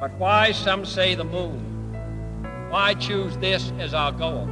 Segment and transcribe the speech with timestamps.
[0.00, 2.68] But why, some say, the moon?
[2.70, 4.48] Why choose this as our goal?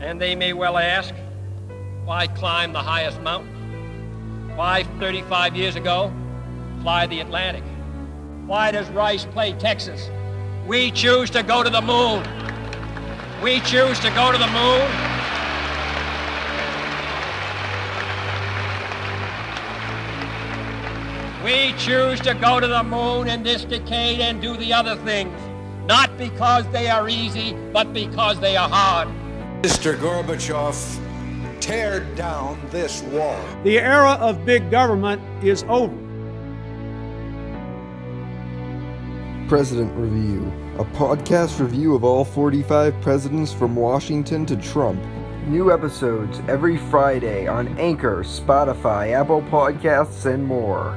[0.00, 1.12] And they may well ask,
[2.04, 4.52] why climb the highest mountain?
[4.56, 6.12] Why, 35 years ago,
[6.82, 7.64] fly the Atlantic?
[8.46, 10.08] Why does Rice play Texas?
[10.66, 12.22] We choose to go to the moon.
[13.42, 15.07] We choose to go to the moon.
[21.48, 25.32] We choose to go to the moon in this decade and do the other things,
[25.86, 29.08] not because they are easy, but because they are hard.
[29.62, 29.96] Mr.
[29.96, 31.00] Gorbachev,
[31.58, 33.42] tear down this wall.
[33.64, 35.96] The era of big government is over.
[39.48, 45.02] President Review, a podcast review of all 45 presidents from Washington to Trump.
[45.46, 50.94] New episodes every Friday on Anchor, Spotify, Apple Podcasts, and more.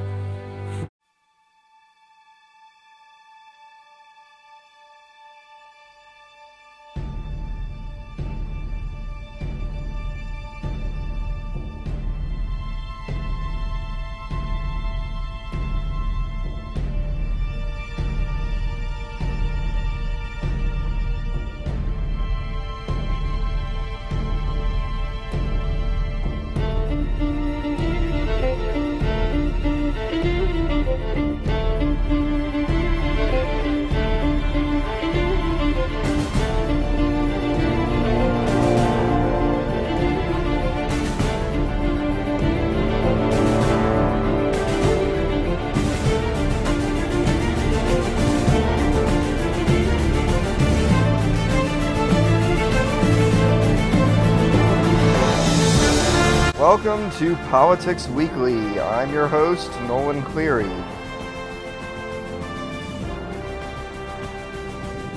[57.22, 58.80] To Politics Weekly.
[58.80, 60.64] I'm your host, Nolan Cleary.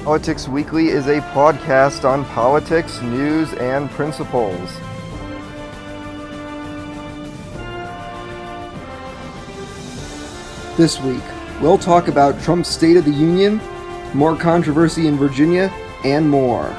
[0.04, 4.70] Politics Weekly is a podcast on politics, news, and principles.
[10.78, 11.24] This week,
[11.60, 13.60] we'll talk about Trump's State of the Union,
[14.14, 15.74] more controversy in Virginia,
[16.04, 16.72] and more.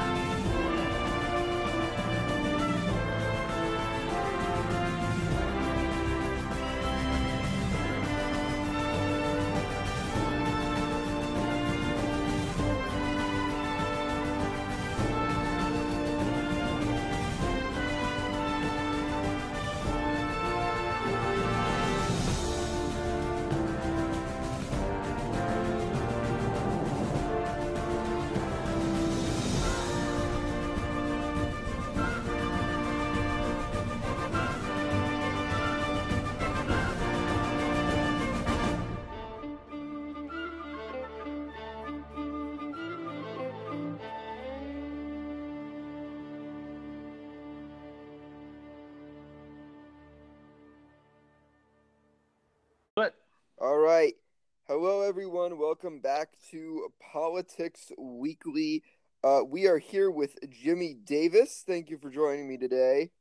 [57.47, 58.83] Politics Weekly.
[59.23, 61.63] Uh, we are here with Jimmy Davis.
[61.65, 63.11] Thank you for joining me today.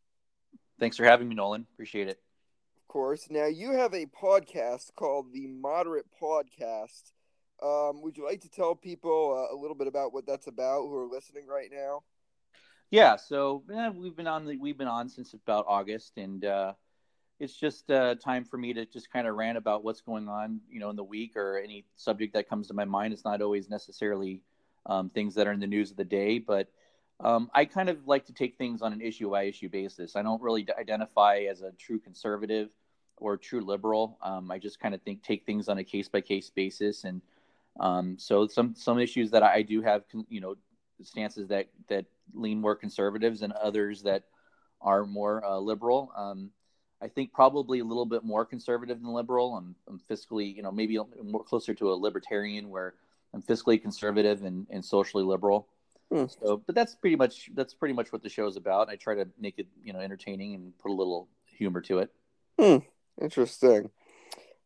[0.81, 1.67] Thanks for having me, Nolan.
[1.73, 2.19] Appreciate it.
[2.77, 3.29] Of course.
[3.31, 7.13] Now, you have a podcast called the Moderate Podcast.
[7.63, 10.83] Um, would you like to tell people uh, a little bit about what that's about
[10.83, 12.03] who are listening right now?
[12.91, 13.15] Yeah.
[13.17, 16.73] So eh, we've been on the, we've been on since about August, and uh,
[17.39, 20.61] it's just uh, time for me to just kind of rant about what's going on,
[20.71, 23.13] you know, in the week or any subject that comes to my mind.
[23.13, 24.41] It's not always necessarily
[24.87, 26.69] um, things that are in the news of the day, but
[27.21, 30.17] um, I kind of like to take things on an issue by issue basis.
[30.17, 32.69] I don't really identify as a true conservative
[33.17, 34.19] or true liberal.
[34.23, 37.23] Um, I just kind of think take things on a case by case basis, and
[37.81, 40.57] um, so some some issues that I do have, you know,
[41.03, 42.05] stances that that
[42.35, 44.25] lean more conservatives and others that
[44.83, 46.13] are more uh, liberal.
[46.15, 46.51] Um,
[47.03, 49.57] I think probably a little bit more conservative than liberal.
[49.57, 52.95] I'm, I'm fiscally, you know, maybe more closer to a libertarian where
[53.35, 55.69] I'm fiscally conservative and, and socially liberal.
[56.11, 56.25] Hmm.
[56.41, 58.89] So, but that's pretty much that's pretty much what the show is about.
[58.89, 62.13] I try to make it, you know, entertaining and put a little humor to it.
[62.59, 62.79] Hmm.
[63.21, 63.91] Interesting.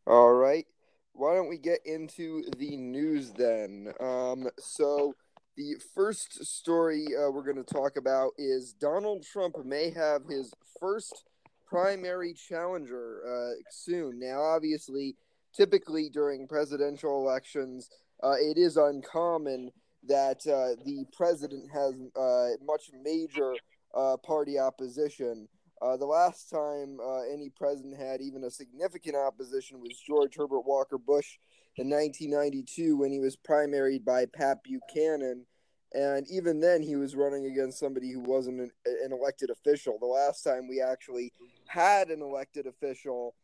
[0.07, 0.67] All right.
[1.13, 3.93] Why don't we get into the news then?
[4.01, 5.15] Um, so
[5.57, 10.53] the first story uh, we're going to talk about is Donald Trump may have his
[10.79, 11.25] first
[11.71, 14.19] primary challenger uh, soon.
[14.19, 15.17] Now, obviously,
[15.57, 17.89] typically during presidential elections,
[18.23, 19.71] uh, it is uncommon
[20.07, 23.55] that uh, the president has uh, much major
[23.95, 25.47] uh, party opposition.
[25.83, 26.99] Uh, the last time
[27.33, 31.39] any president had even a significant opposition was George Herbert Walker Bush
[31.77, 35.47] in 1992 when he was primaried by Pat Buchanan.
[35.93, 38.71] And even then, he was running against somebody who wasn't an,
[39.05, 39.99] an elected official.
[39.99, 41.33] The last time we actually
[41.67, 43.35] had an elected official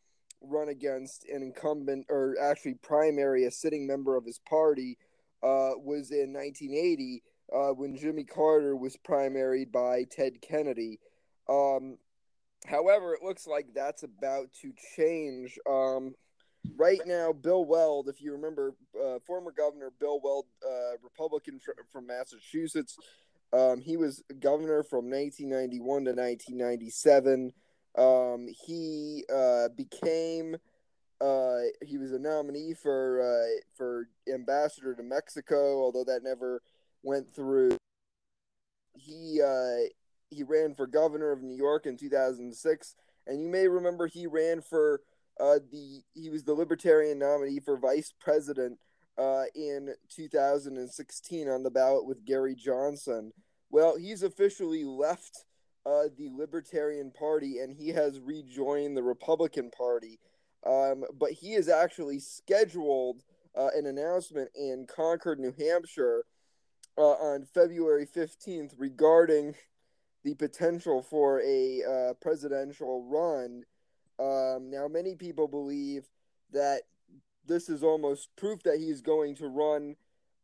[0.41, 4.99] run against an incumbent or actually primary a sitting member of his party
[5.43, 7.23] uh, was in 1980
[7.55, 10.99] uh, when Jimmy Carter was primaried by Ted Kennedy.
[11.49, 11.99] Um,
[12.67, 15.59] however, it looks like that's about to change.
[15.69, 16.15] Um,
[16.77, 21.73] right now, Bill Weld, if you remember, uh, former Governor Bill Weld, uh, Republican fr-
[21.93, 22.97] from Massachusetts,
[23.53, 27.53] um, he was governor from 1991 to 1997.
[27.97, 30.57] Um, he uh, became
[31.21, 36.61] uh, he was a nominee for uh, for ambassador to Mexico, although that never
[37.03, 37.77] went through.
[38.95, 39.89] He uh,
[40.31, 42.97] he ran for governor of New York in 2006,
[43.27, 45.01] and you may remember he ran for
[45.41, 48.79] uh, the he was the Libertarian nominee for vice president
[49.19, 53.33] uh, in 2016 on the ballot with Gary Johnson.
[53.71, 55.45] Well, he's officially left
[55.85, 60.19] uh, the Libertarian Party and he has rejoined the Republican Party.
[60.67, 63.23] Um, but he is actually scheduled
[63.57, 66.25] uh, an announcement in Concord, New Hampshire
[66.99, 69.55] uh, on February 15th regarding
[70.25, 73.63] the potential for a uh, presidential run.
[74.19, 76.05] Um, now, many people believe
[76.53, 76.83] that
[77.47, 79.97] this is almost proof that he's going to run.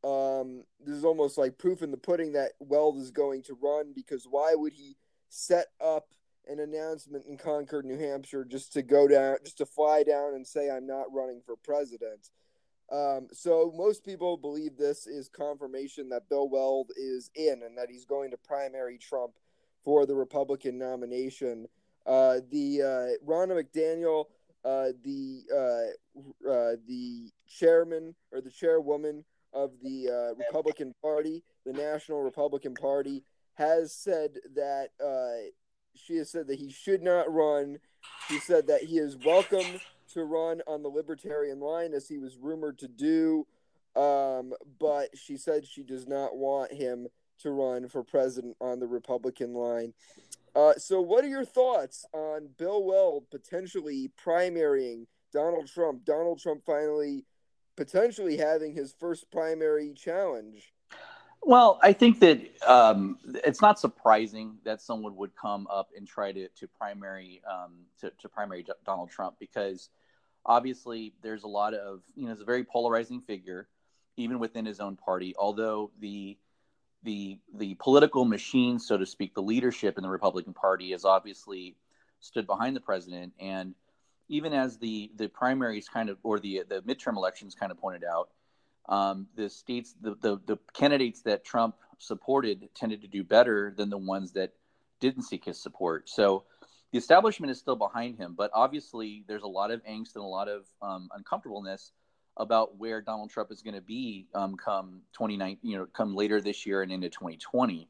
[0.04, 3.92] Um, this is almost like proof in the pudding that Weld is going to run
[3.94, 4.96] because why would he
[5.28, 6.08] set up
[6.48, 10.46] an announcement in Concord, New Hampshire, just to go down, just to fly down and
[10.46, 12.30] say I'm not running for president.
[12.90, 17.88] Um, so most people believe this is confirmation that Bill Weld is in and that
[17.90, 19.32] he's going to primary Trump
[19.84, 21.68] for the Republican nomination.
[22.06, 24.26] Uh, the uh, Ronna McDaniel,
[24.64, 31.72] uh, the uh, uh, the chairman or the chairwoman of the uh, Republican Party, the
[31.72, 33.22] National Republican Party,
[33.54, 34.90] has said that
[35.94, 37.78] she has said that he should not run.
[38.28, 39.80] She said that he is welcome
[40.14, 43.46] to run on the libertarian line as he was rumored to do.
[43.94, 47.08] Um, but she said she does not want him
[47.40, 49.92] to run for president on the Republican line.
[50.54, 56.04] Uh, so, what are your thoughts on Bill Weld potentially primarying Donald Trump?
[56.04, 57.24] Donald Trump finally
[57.76, 60.72] potentially having his first primary challenge.
[61.44, 66.32] Well, I think that um, it's not surprising that someone would come up and try
[66.32, 69.88] to to primary um, to, to primary Donald Trump because
[70.44, 73.68] obviously there's a lot of you know it's a very polarizing figure
[74.16, 75.34] even within his own party.
[75.36, 76.36] Although the
[77.02, 81.76] the the political machine, so to speak, the leadership in the Republican Party has obviously
[82.20, 83.74] stood behind the president, and
[84.28, 88.04] even as the the primaries kind of or the the midterm elections kind of pointed
[88.04, 88.30] out
[88.88, 93.90] um, the states, the, the, the candidates that Trump supported tended to do better than
[93.90, 94.52] the ones that
[95.00, 96.08] didn't seek his support.
[96.08, 96.44] So
[96.90, 100.26] the establishment is still behind him, but obviously there's a lot of angst and a
[100.26, 101.92] lot of um, uncomfortableness
[102.36, 106.40] about where Donald Trump is going to be um, come 29, you know, come later
[106.40, 107.88] this year and into 2020.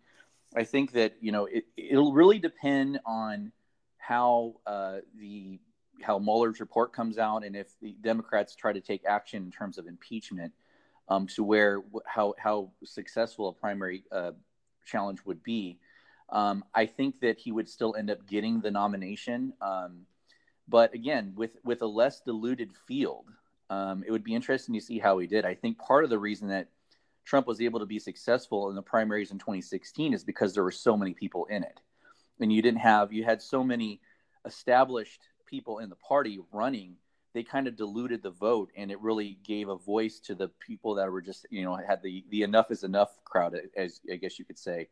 [0.54, 3.52] I think that you know it, it'll really depend on
[3.98, 5.58] how uh, the
[6.02, 9.78] how Mueller's report comes out and if the Democrats try to take action in terms
[9.78, 10.52] of impeachment
[11.08, 14.32] um, to where how how successful a primary uh,
[14.84, 15.78] challenge would be.
[16.28, 20.06] Um, I think that he would still end up getting the nomination, um,
[20.66, 23.26] but again, with with a less diluted field,
[23.72, 25.46] um, it would be interesting to see how he did.
[25.46, 26.68] I think part of the reason that
[27.24, 30.70] Trump was able to be successful in the primaries in 2016 is because there were
[30.70, 31.80] so many people in it,
[32.40, 34.00] and you didn't have you had so many
[34.44, 36.96] established people in the party running
[37.34, 40.94] they kind of diluted the vote and it really gave a voice to the people
[40.94, 44.38] that were just you know had the the enough is enough crowd as i guess
[44.38, 44.88] you could say.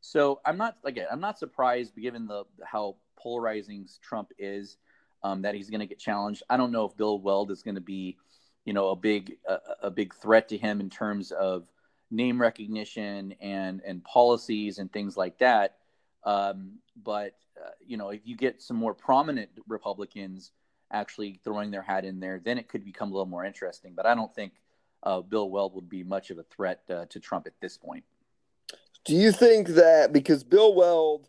[0.00, 4.76] So i'm not again i'm not surprised given the how polarizing trump is
[5.24, 7.74] um, that he's going to get challenged i don't know if bill weld is going
[7.74, 8.16] to be
[8.64, 11.64] you know a big a, a big threat to him in terms of
[12.12, 15.78] name recognition and and policies and things like that
[16.24, 20.52] um, but uh, you know if you get some more prominent republicans
[20.94, 23.92] actually throwing their hat in there, then it could become a little more interesting.
[23.94, 24.52] But I don't think
[25.02, 28.04] uh, Bill Weld would be much of a threat uh, to Trump at this point.
[29.04, 31.28] Do you think that because Bill Weld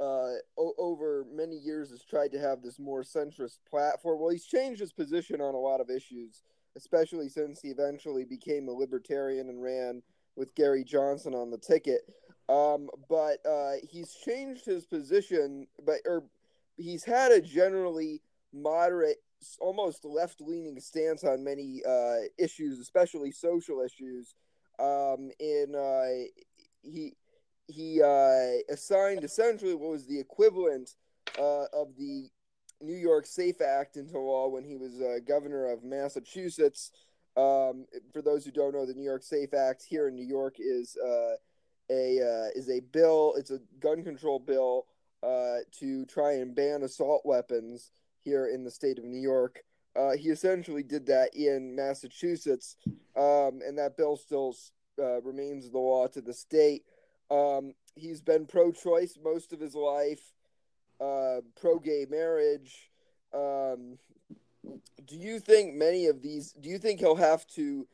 [0.00, 4.20] uh, o- over many years has tried to have this more centrist platform?
[4.20, 6.42] Well, he's changed his position on a lot of issues,
[6.76, 10.02] especially since he eventually became a libertarian and ran
[10.36, 12.02] with Gary Johnson on the ticket.
[12.48, 16.22] Um, but uh, he's changed his position, but or
[16.76, 18.22] he's had a generally
[18.52, 19.18] moderate
[19.60, 24.34] almost left leaning stance on many uh, issues, especially social issues.
[24.78, 26.28] Um, in uh,
[26.82, 27.14] he
[27.68, 30.94] he uh, assigned essentially what was the equivalent
[31.38, 32.28] uh, of the
[32.80, 36.92] New York Safe Act into law when he was uh, governor of Massachusetts.
[37.36, 40.56] Um, for those who don't know, the New York Safe Act here in New York
[40.58, 41.34] is uh,
[41.90, 43.34] a uh, is a bill.
[43.36, 44.86] It's a gun control bill
[45.22, 47.90] uh, to try and ban assault weapons
[48.22, 49.62] here in the state of New York.
[50.18, 52.76] He essentially did that in Massachusetts,
[53.16, 54.54] um, and that bill still
[55.24, 56.84] remains the law to the state.
[57.30, 60.32] Um, he's been pro-choice most of his life,
[61.00, 62.90] uh, pro-gay marriage.
[63.34, 63.98] Um,
[65.04, 66.52] do you think many of these?
[66.52, 67.86] Do you think he'll have to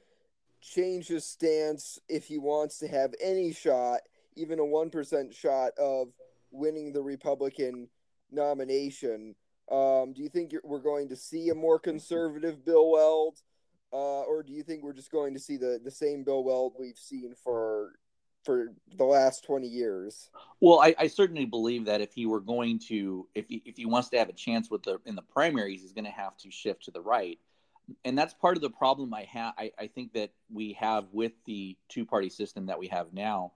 [0.61, 4.01] change his stance if he wants to have any shot,
[4.37, 6.09] even a one percent shot of
[6.51, 7.89] winning the Republican
[8.31, 9.35] nomination?
[9.71, 13.39] Um, do you think we're going to see a more conservative Bill Weld,
[13.93, 16.75] uh, or do you think we're just going to see the, the same Bill Weld
[16.79, 17.93] we've seen for
[18.45, 20.31] for the last 20 years.
[20.61, 23.87] Well, I, I, certainly believe that if he were going to, if he, if he
[23.87, 26.51] wants to have a chance with the in the primaries, he's going to have to
[26.51, 27.39] shift to the right,
[28.05, 29.55] and that's part of the problem I have.
[29.59, 33.53] I, I think that we have with the two party system that we have now,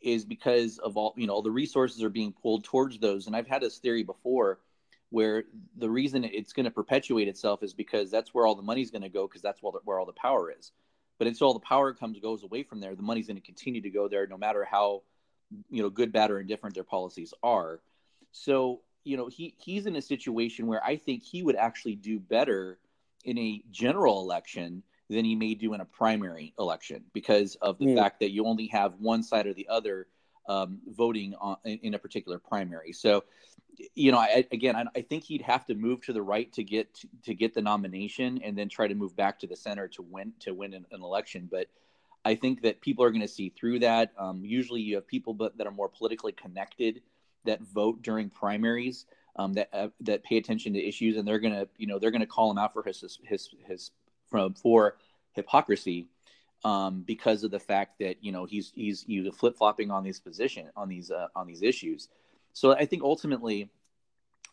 [0.00, 3.36] is because of all you know all the resources are being pulled towards those, and
[3.36, 4.60] I've had this theory before,
[5.10, 5.44] where
[5.76, 9.02] the reason it's going to perpetuate itself is because that's where all the money's going
[9.02, 10.72] to go because that's where, the, where all the power is
[11.18, 13.90] but until the power comes goes away from there, the money's going to continue to
[13.90, 15.02] go there, no matter how
[15.70, 17.80] you know good, bad, or indifferent their policies are.
[18.32, 22.18] So you know he he's in a situation where I think he would actually do
[22.18, 22.78] better
[23.24, 27.94] in a general election than he may do in a primary election because of the
[27.94, 30.06] fact that you only have one side or the other
[30.48, 32.92] um, voting on, in, in, a particular primary.
[32.92, 33.24] So,
[33.94, 36.62] you know, I, again, I, I, think he'd have to move to the right to
[36.64, 39.88] get to, to, get the nomination, and then try to move back to the center
[39.88, 41.48] to win to win an, an election.
[41.50, 41.68] But
[42.24, 44.12] I think that people are going to see through that.
[44.18, 47.02] Um, usually, you have people but, that are more politically connected
[47.44, 49.06] that vote during primaries.
[49.36, 52.26] Um, that uh, that pay attention to issues, and they're gonna, you know, they're gonna
[52.26, 53.90] call him out for his his his, his
[54.30, 54.96] from for
[55.32, 56.08] hypocrisy
[56.64, 60.18] um, because of the fact that you know he's he's he's flip flopping on these
[60.18, 62.08] position on these uh, on these issues.
[62.54, 63.68] So I think ultimately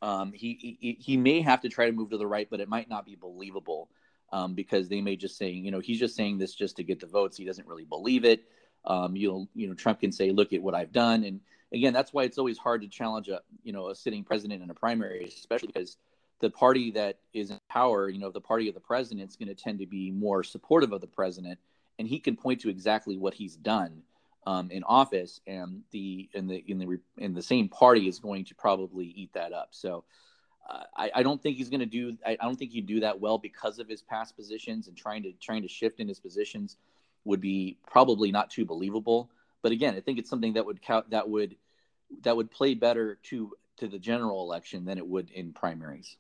[0.02, 2.68] um, he, he he may have to try to move to the right, but it
[2.68, 3.90] might not be believable
[4.34, 7.00] um, because they may just saying you know he's just saying this just to get
[7.00, 7.38] the votes.
[7.38, 8.44] He doesn't really believe it.
[8.84, 11.40] Um, you'll you know Trump can say look at what I've done, and
[11.72, 14.70] again that's why it's always hard to challenge a you know a sitting president in
[14.72, 15.98] a primary, especially because
[16.40, 19.48] the party that is in power, you know, the party of the president is going
[19.48, 21.60] to tend to be more supportive of the president
[22.00, 24.02] and he can point to exactly what he's done
[24.46, 28.46] um, in office, and the in the in the in the same party is going
[28.46, 29.70] to probably eat that up.
[29.72, 30.04] So.
[30.70, 32.16] Uh, I, I, don't think he's going to do.
[32.24, 35.24] I, I, don't think he'd do that well because of his past positions and trying
[35.24, 36.78] to trying to shift in his positions
[37.26, 39.32] would be probably not too believable.
[39.64, 41.56] But again, I think it's something that would count that would
[42.22, 46.18] that would play better to to the general election than it would in primaries.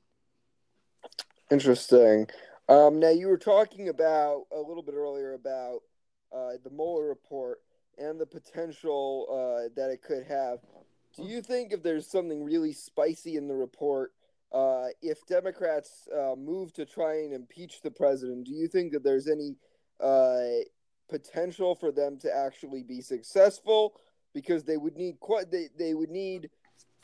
[1.51, 2.27] Interesting.
[2.69, 5.81] Um, now you were talking about a little bit earlier about
[6.33, 7.59] uh, the Mueller report
[7.97, 10.59] and the potential uh, that it could have.
[11.15, 14.13] Do you think if there's something really spicy in the report,
[14.51, 19.03] uh, if Democrats uh, move to try and impeach the president, do you think that
[19.03, 19.55] there's any
[19.99, 20.63] uh,
[21.09, 23.93] potential for them to actually be successful?
[24.33, 26.49] Because they would need quite they, they would need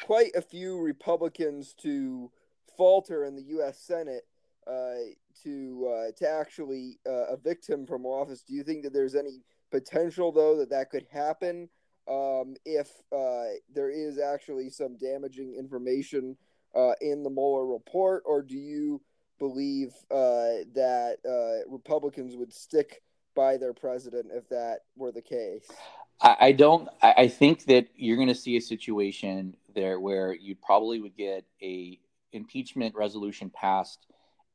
[0.01, 2.31] quite a few Republicans to
[2.77, 3.79] falter in the U.S.
[3.79, 4.25] Senate
[4.65, 5.11] uh,
[5.43, 8.41] to uh, to actually evict him from office.
[8.41, 11.69] Do you think that there's any potential though that that could happen
[12.09, 16.37] um, if uh, there is actually some damaging information
[16.75, 19.01] uh, in the Mueller report, or do you
[19.39, 23.01] believe uh, that uh, Republicans would stick
[23.35, 25.67] by their president if that were the case?
[26.19, 26.89] I don't.
[27.03, 31.45] I think that you're going to see a situation there where you probably would get
[31.61, 31.99] a
[32.33, 34.07] impeachment resolution passed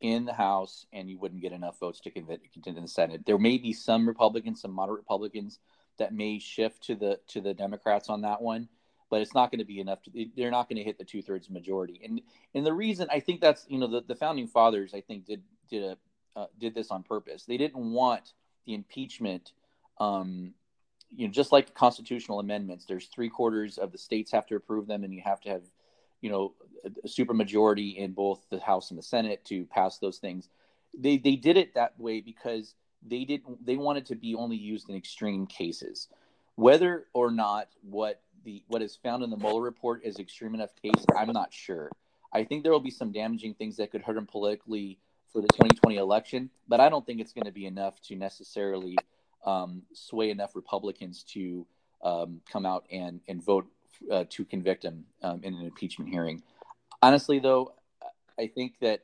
[0.03, 3.25] in the House, and you wouldn't get enough votes to convict in the Senate.
[3.25, 5.61] There may be some Republicans, some moderate Republicans,
[5.99, 8.69] that may shift to the to the Democrats on that one,
[9.11, 10.03] but it's not going to be enough.
[10.03, 12.01] To, they're not going to hit the two thirds majority.
[12.05, 12.21] And
[12.55, 15.43] and the reason I think that's you know the, the founding fathers I think did
[15.71, 15.97] did a
[16.35, 17.45] uh, did this on purpose.
[17.45, 18.33] They didn't want
[18.67, 19.53] the impeachment.
[20.01, 20.55] Um,
[21.11, 24.87] you know, just like constitutional amendments, there's three quarters of the states have to approve
[24.87, 25.63] them, and you have to have
[26.23, 30.49] you know a supermajority in both the House and the Senate to pass those things.
[30.97, 32.75] They they did it that way because
[33.07, 36.09] they didn't they wanted to be only used in extreme cases.
[36.55, 40.71] Whether or not what the what is found in the Mueller report is extreme enough
[40.81, 41.91] case, I'm not sure.
[42.33, 44.99] I think there will be some damaging things that could hurt him politically
[45.33, 48.97] for the 2020 election, but I don't think it's going to be enough to necessarily
[49.45, 51.67] um, sway enough Republicans to
[52.03, 53.67] um, come out and and vote
[54.11, 56.43] uh, to convict him um, in an impeachment hearing.
[57.01, 57.75] Honestly, though,
[58.39, 59.03] I think that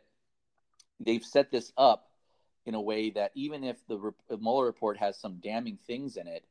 [1.01, 2.09] they've set this up
[2.67, 6.45] in a way that even if the Mueller report has some damning things in it,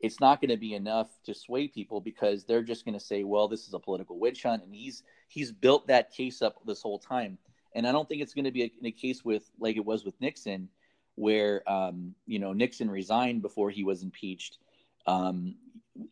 [0.00, 3.24] it's not going to be enough to sway people because they're just going to say,
[3.24, 6.82] "Well, this is a political witch hunt," and he's he's built that case up this
[6.82, 7.38] whole time.
[7.74, 9.84] And I don't think it's going to be a, in a case with like it
[9.84, 10.68] was with Nixon,
[11.14, 14.58] where um, you know Nixon resigned before he was impeached.
[15.06, 15.56] Um,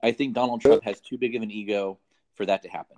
[0.02, 1.98] I think Donald Trump has too big of an ego
[2.34, 2.96] for that to happen.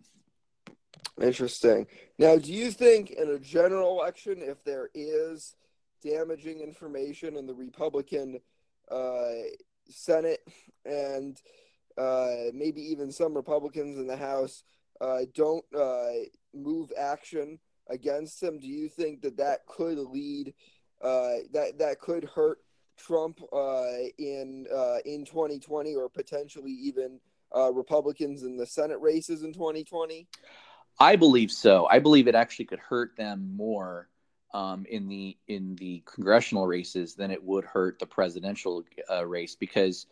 [1.21, 1.87] Interesting.
[2.19, 5.55] Now, do you think in a general election, if there is
[6.03, 8.41] damaging information in the Republican
[8.91, 9.31] uh,
[9.89, 10.47] Senate
[10.85, 11.41] and
[11.97, 14.65] uh, maybe even some Republicans in the House
[15.01, 16.11] uh, don't uh,
[16.53, 20.55] move action against him, do you think that that could lead
[21.03, 22.59] uh, that that could hurt
[22.97, 27.21] Trump uh, in uh, in 2020 or potentially even
[27.55, 30.27] uh, Republicans in the Senate races in 2020?
[31.01, 31.87] I believe so.
[31.91, 34.09] I believe it actually could hurt them more
[34.53, 39.57] um, in the in the congressional races than it would hurt the presidential uh, race
[39.57, 40.07] because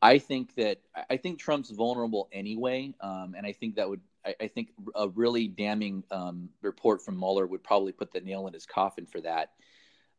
[0.00, 0.78] I think that
[1.10, 5.08] I think Trump's vulnerable anyway, um, and I think that would I, I think a
[5.08, 9.20] really damning um, report from Mueller would probably put the nail in his coffin for
[9.22, 9.50] that.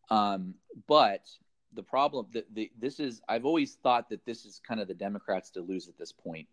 [0.10, 0.56] Um,
[0.88, 1.22] but
[1.74, 4.94] the problem that the, this is I've always thought that this is kind of the
[4.94, 6.48] Democrats to lose at this point.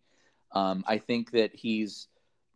[0.52, 2.08] Um, I think that he's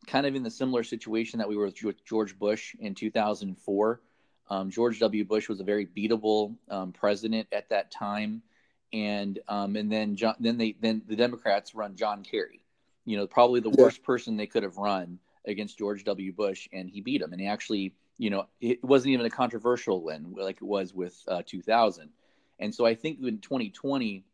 [0.07, 4.01] kind of in the similar situation that we were with George Bush in 2004.
[4.49, 5.25] Um, George W.
[5.25, 8.43] Bush was a very beatable um, president at that time,
[8.93, 12.65] and um, and then John, then they then the Democrats run John Kerry,
[13.05, 13.85] you know, probably the yeah.
[13.85, 16.33] worst person they could have run against George W.
[16.33, 17.33] Bush, and he beat him.
[17.33, 21.17] And he actually, you know, it wasn't even a controversial win like it was with
[21.29, 22.11] uh, 2000.
[22.61, 24.25] And so I think in 2020,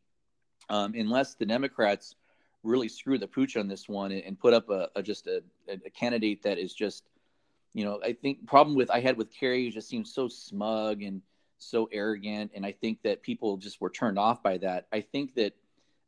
[0.69, 2.17] um, unless the Democrats
[2.63, 5.43] really screw the pooch on this one and, and put up a, a just a,
[5.69, 7.05] a, candidate that is just,
[7.73, 11.23] you know, I think problem with I had with Kerry just seems so smug and
[11.59, 14.89] so arrogant, and I think that people just were turned off by that.
[14.93, 15.55] I think that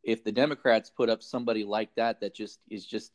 [0.03, 3.13] if the Democrats put up somebody like that, that just is just,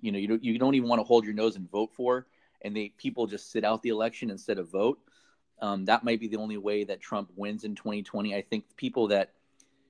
[0.00, 2.26] you know, you don't, you don't even want to hold your nose and vote for,
[2.62, 4.98] and they people just sit out the election instead of vote.
[5.60, 8.34] Um, that might be the only way that Trump wins in 2020.
[8.34, 9.32] I think people that,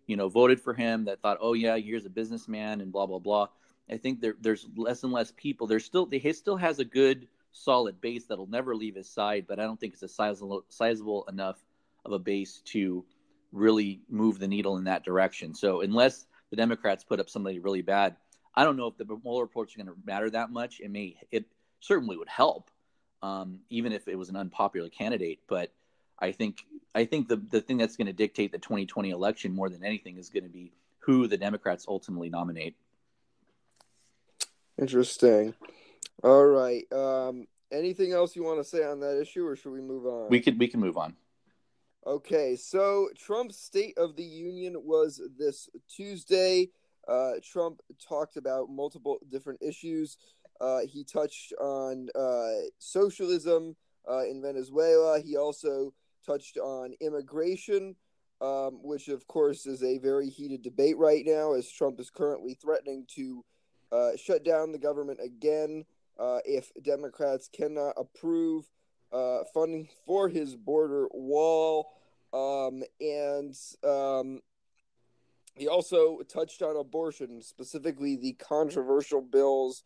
[0.06, 3.18] you know, voted for him that thought, oh yeah, here's a businessman and blah blah
[3.18, 3.48] blah.
[3.90, 5.66] I think there, there's less and less people.
[5.66, 9.58] There's still he still has a good solid base that'll never leave his side, but
[9.58, 11.64] I don't think it's a sizable sizable enough
[12.04, 13.04] of a base to
[13.52, 15.54] really move the needle in that direction.
[15.54, 18.16] So unless the Democrats put up somebody really bad,
[18.54, 20.80] I don't know if the Mueller reports are going to matter that much.
[20.80, 21.46] It may it
[21.80, 22.70] certainly would help,
[23.22, 25.40] um, even if it was an unpopular candidate.
[25.48, 25.72] But
[26.18, 29.68] I think I think the the thing that's going to dictate the 2020 election more
[29.68, 32.76] than anything is going to be who the Democrats ultimately nominate.
[34.78, 35.54] Interesting.
[36.22, 36.84] All right.
[36.92, 40.28] Um, anything else you want to say on that issue, or should we move on?
[40.28, 41.14] We could we can move on.
[42.06, 46.70] Okay, so Trump's State of the Union was this Tuesday.
[47.08, 50.16] Uh, Trump talked about multiple different issues.
[50.60, 53.76] Uh, he touched on uh, socialism
[54.10, 55.20] uh, in Venezuela.
[55.20, 55.92] He also
[56.24, 57.96] touched on immigration,
[58.40, 62.54] um, which, of course, is a very heated debate right now as Trump is currently
[62.54, 63.44] threatening to
[63.92, 65.84] uh, shut down the government again
[66.18, 68.64] uh, if Democrats cannot approve
[69.54, 71.92] funding for his border wall.
[72.32, 74.40] Um, and um,
[75.56, 79.84] he also touched on abortion, specifically the controversial bills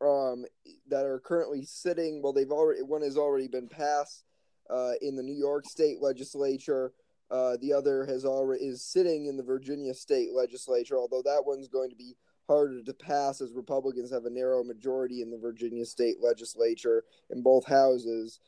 [0.00, 0.44] um,
[0.88, 2.22] that are currently sitting.
[2.22, 4.24] Well, they've already one has already been passed
[4.70, 6.92] uh, in the New York State Legislature.
[7.30, 10.96] Uh, the other has already is sitting in the Virginia State Legislature.
[10.96, 15.22] Although that one's going to be harder to pass as Republicans have a narrow majority
[15.22, 18.40] in the Virginia State Legislature in both houses.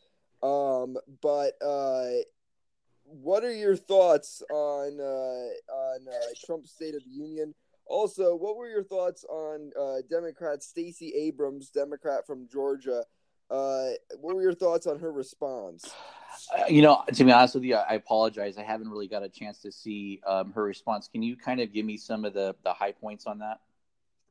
[0.43, 2.23] Um, but uh,
[3.05, 7.55] what are your thoughts on uh, on uh, Trump's State of the Union?
[7.89, 13.05] Also, what were your thoughts on uh, Democrat Stacey Abrams, Democrat from Georgia?
[13.51, 13.89] Uh,
[14.21, 15.91] what were your thoughts on her response?
[16.57, 18.59] Uh, you know, to be honest with you, I apologize.
[18.59, 21.09] I haven't really got a chance to see um, her response.
[21.09, 23.61] Can you kind of give me some of the the high points on that?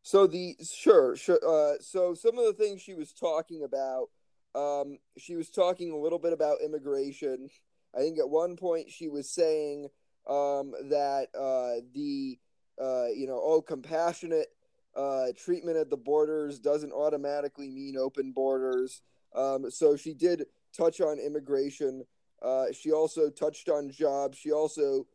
[0.03, 1.39] So the sure, sure.
[1.45, 4.09] Uh, so some of the things she was talking about,
[4.55, 7.49] um, she was talking a little bit about immigration.
[7.95, 9.89] I think at one point she was saying
[10.29, 12.37] um, that uh, the
[12.81, 14.47] uh, you know oh compassionate
[14.95, 19.01] uh, treatment at the borders doesn't automatically mean open borders.
[19.35, 22.03] Um, so she did touch on immigration.
[22.41, 24.37] Uh, she also touched on jobs.
[24.37, 25.05] She also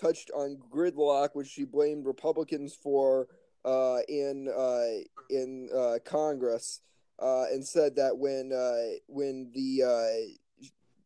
[0.00, 3.28] touched on gridlock, which she blamed Republicans for
[3.64, 6.80] uh, in uh, in uh, Congress,
[7.18, 9.82] uh, and said that when uh, when the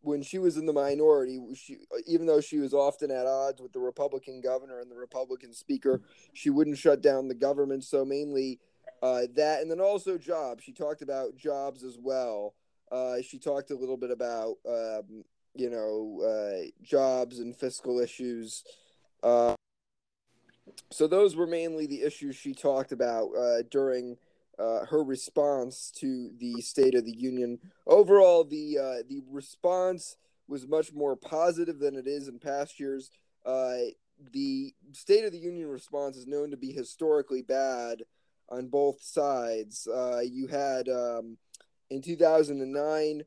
[0.05, 3.73] when she was in the minority, she, even though she was often at odds with
[3.73, 7.85] the Republican governor and the Republican speaker, she wouldn't shut down the government.
[7.85, 8.61] So mainly
[9.03, 10.65] that, and then also jobs.
[10.65, 12.55] She talked about jobs as well.
[13.23, 18.65] she talked a little bit about um, you know uh, jobs and fiscal issues.
[19.23, 19.55] Uh,
[20.91, 24.17] so those were mainly the issues she talked about uh, during
[24.59, 27.59] uh, her response to the State of the Union.
[27.87, 30.17] Overall, the uh, the response
[30.49, 33.11] was much more positive than it is in past years.
[33.45, 33.77] Uh,
[34.33, 38.03] the State of the Union response is known to be historically bad
[38.49, 39.89] on both sides.
[40.23, 41.39] you had um,
[41.91, 43.23] in 2009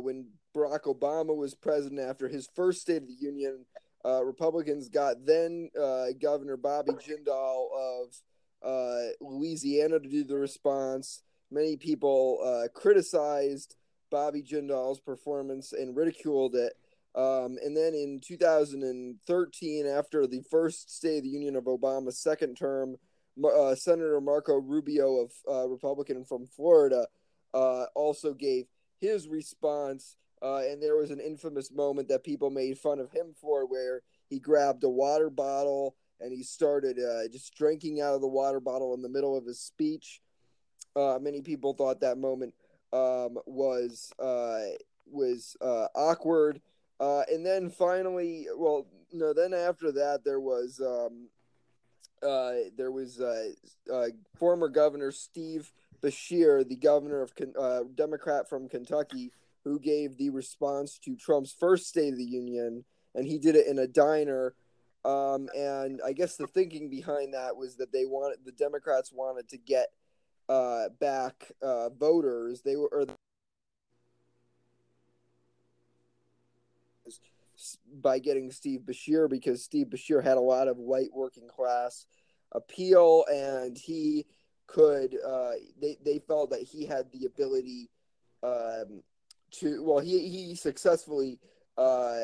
[0.00, 3.64] when Barack Obama was president after his first State of the Union.
[4.04, 8.20] Uh, Republicans got then uh, Governor Bobby Jindal of
[8.64, 11.22] uh, Louisiana to do the response.
[11.50, 13.76] Many people uh, criticized
[14.10, 16.74] Bobby Jindal's performance and ridiculed it.
[17.14, 22.56] Um, and then in 2013, after the first State of the Union of Obama's second
[22.56, 22.96] term,
[23.44, 27.06] uh, Senator Marco Rubio of uh, Republican from Florida
[27.54, 28.66] uh, also gave
[28.98, 33.32] his response uh, and there was an infamous moment that people made fun of him
[33.40, 38.20] for where he grabbed a water bottle and he started uh, just drinking out of
[38.20, 40.20] the water bottle in the middle of his speech.
[40.94, 42.54] Uh, many people thought that moment
[42.92, 44.60] um, was uh,
[45.10, 46.60] was uh, awkward.
[47.00, 51.28] Uh, and then finally, well, no, then after that, there was um,
[52.76, 53.20] there was
[54.36, 57.22] former Governor Steve Beshear, the governor
[57.56, 59.32] of Democrat from Kentucky
[59.64, 63.66] who gave the response to Trump's first State of the Union, and he did it
[63.66, 64.54] in a diner.
[65.04, 69.48] Um, and I guess the thinking behind that was that they wanted the Democrats wanted
[69.48, 69.88] to get
[70.48, 72.62] uh, back uh, voters.
[72.62, 73.06] They were or
[78.00, 82.06] by getting Steve Beshear because Steve Beshear had a lot of white working class
[82.52, 84.26] appeal, and he
[84.66, 85.16] could.
[85.26, 87.90] Uh, they they felt that he had the ability
[88.42, 89.02] um,
[89.52, 91.38] to well he he successfully
[91.76, 92.18] uh,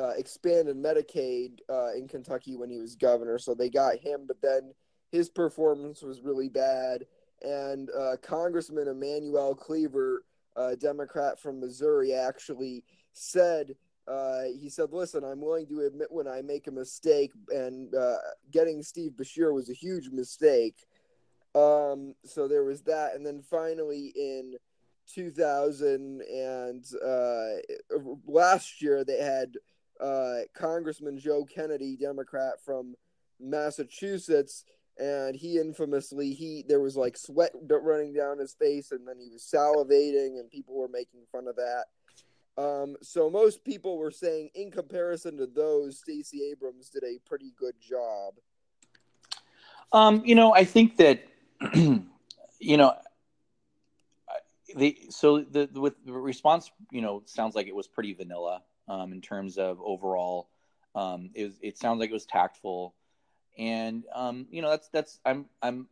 [0.00, 4.24] uh, expanded Medicaid uh, in Kentucky when he was governor, so they got him.
[4.26, 4.74] But then
[5.10, 7.06] his performance was really bad,
[7.42, 10.24] and uh, Congressman Emanuel Cleaver,
[10.56, 13.74] a Democrat from Missouri, actually said.
[14.08, 18.16] Uh, he said, "Listen, I'm willing to admit when I make a mistake, and uh,
[18.52, 20.86] getting Steve Beshear was a huge mistake."
[21.54, 24.56] Um, so there was that, and then finally in
[25.06, 29.56] 2000 and uh, last year they had
[30.00, 32.94] uh, Congressman Joe Kennedy, Democrat from
[33.40, 34.64] Massachusetts,
[34.98, 39.28] and he infamously he there was like sweat running down his face, and then he
[39.30, 41.84] was salivating, and people were making fun of that.
[42.58, 47.52] Um, so most people were saying, in comparison to those, Stacey Abrams did a pretty
[47.58, 48.34] good job.
[49.92, 51.26] Um, you know, I think that
[51.74, 52.94] you know
[54.74, 59.12] the so the with the response, you know, sounds like it was pretty vanilla um,
[59.12, 60.48] in terms of overall.
[60.94, 62.94] Um, it was, it sounds like it was tactful,
[63.58, 65.88] and um, you know that's that's I'm I'm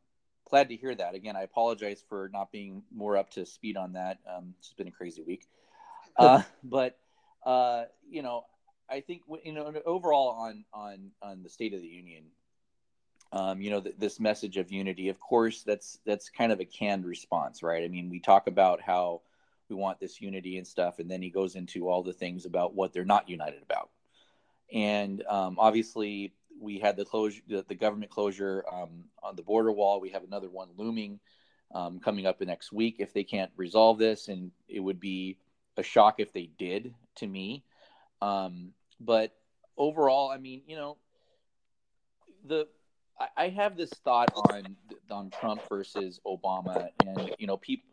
[0.48, 1.14] glad to hear that.
[1.14, 4.18] Again, I apologize for not being more up to speed on that.
[4.30, 5.46] Um, it's been a crazy week,
[6.16, 6.98] uh, but
[7.44, 8.44] uh, you know,
[8.88, 12.24] I think you know overall on on on the State of the Union,
[13.32, 15.08] um, you know, th- this message of unity.
[15.08, 17.84] Of course, that's that's kind of a canned response, right?
[17.84, 19.22] I mean, we talk about how
[19.68, 22.74] we want this unity and stuff, and then he goes into all the things about
[22.74, 23.90] what they're not united about.
[24.72, 29.72] And um, obviously, we had the closure, the, the government closure um, on the border
[29.72, 30.00] wall.
[30.00, 31.20] We have another one looming
[31.74, 35.38] um, coming up next week if they can't resolve this, and it would be
[35.76, 37.64] a shock if they did to me.
[38.22, 39.34] Um, but
[39.76, 40.96] overall, I mean, you know,
[42.46, 42.68] the
[43.36, 44.76] I have this thought on
[45.10, 47.88] on Trump versus Obama, and you know, people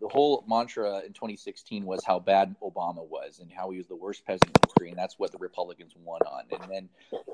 [0.00, 3.96] the whole mantra in 2016 was how bad Obama was and how he was the
[3.96, 6.44] worst president in history, and that's what the Republicans won on.
[6.50, 6.88] And then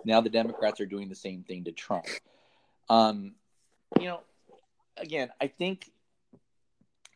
[0.04, 2.06] now the Democrats are doing the same thing to Trump.
[2.88, 3.34] Um,
[3.98, 4.20] you know,
[4.96, 5.90] again, I think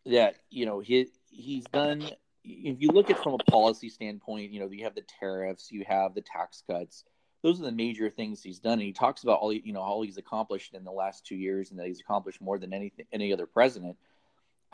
[0.06, 2.10] that you know he he's done.
[2.44, 5.84] If you look at from a policy standpoint, you know, you have the tariffs, you
[5.88, 7.04] have the tax cuts
[7.46, 8.74] those are the major things he's done.
[8.74, 11.70] And he talks about all you know all he's accomplished in the last two years,
[11.70, 13.96] and that he's accomplished more than anything any other president.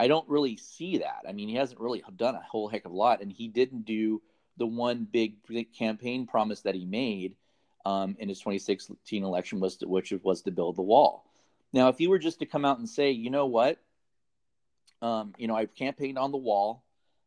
[0.03, 1.21] I don't really see that.
[1.29, 3.85] I mean, he hasn't really done a whole heck of a lot, and he didn't
[3.85, 4.21] do
[4.57, 5.37] the one big
[5.79, 7.37] campaign promise that he made
[7.87, 11.25] um, in his 2016 election was to, which was to build the wall.
[11.73, 13.79] Now, if he were just to come out and say, you know what,
[15.03, 16.83] um, you know, I've campaigned on the wall,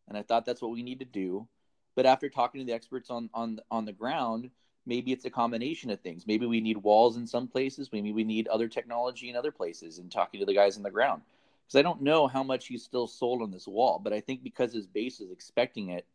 [0.10, 1.48] and I thought that's what we need to do,
[1.96, 4.50] but after talking to the experts on on on the ground,
[4.86, 6.28] maybe it's a combination of things.
[6.28, 7.94] Maybe we need walls in some places.
[7.94, 9.98] Maybe we need other technology in other places.
[9.98, 11.22] And talking to the guys on the ground,
[11.66, 14.44] because I don't know how much he's still sold on this wall, but I think
[14.44, 16.06] because his base is expecting it,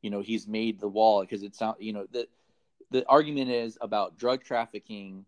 [0.00, 2.28] you know, he's made the wall because it's not, you know, the
[2.90, 5.24] the argument is about drug trafficking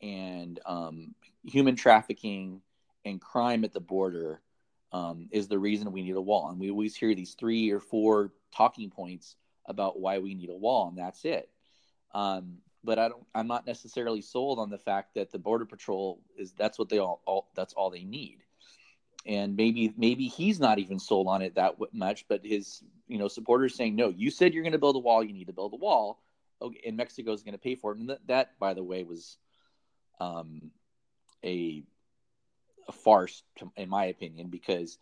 [0.00, 2.62] and um, human trafficking
[3.04, 4.40] and crime at the border
[4.92, 6.48] um, is the reason we need a wall.
[6.48, 10.54] And we always hear these three or four talking points about why we need a
[10.54, 11.50] wall, and that's it.
[12.14, 13.26] Um, but I don't.
[13.34, 16.98] I'm not necessarily sold on the fact that the border patrol is that's what they
[16.98, 18.43] all, all that's all they need.
[19.26, 23.28] And maybe maybe he's not even sold on it that much, but his you know
[23.28, 24.08] supporters saying no.
[24.10, 25.24] You said you're going to build a wall.
[25.24, 26.20] You need to build a wall.
[26.60, 27.98] Okay, and Mexico is going to pay for it.
[27.98, 29.38] And that, that, by the way, was
[30.20, 30.70] um,
[31.44, 31.82] a
[32.86, 34.98] a farce, to, in my opinion, because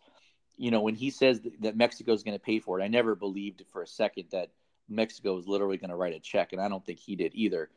[0.57, 2.87] you know when he says that, that Mexico is going to pay for it, I
[2.87, 4.51] never believed for a second that
[4.89, 7.69] Mexico was literally going to write a check, and I don't think he did either.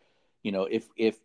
[0.42, 1.18] You know, if if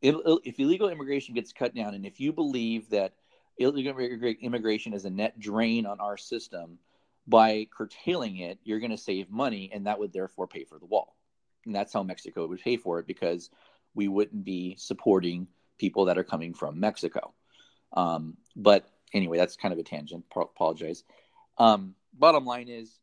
[0.00, 3.14] if illegal immigration gets cut down, and if you believe that
[3.58, 6.78] immigration is a net drain on our system,
[7.26, 10.86] by curtailing it, you're going to save money, and that would therefore pay for the
[10.86, 11.16] wall.
[11.64, 13.50] And that's how Mexico would pay for it because
[13.94, 15.46] we wouldn't be supporting
[15.78, 17.32] people that are coming from Mexico.
[17.94, 20.24] Um, but anyway, that's kind of a tangent.
[20.36, 21.04] Apologize.
[21.56, 22.98] Um, bottom line is,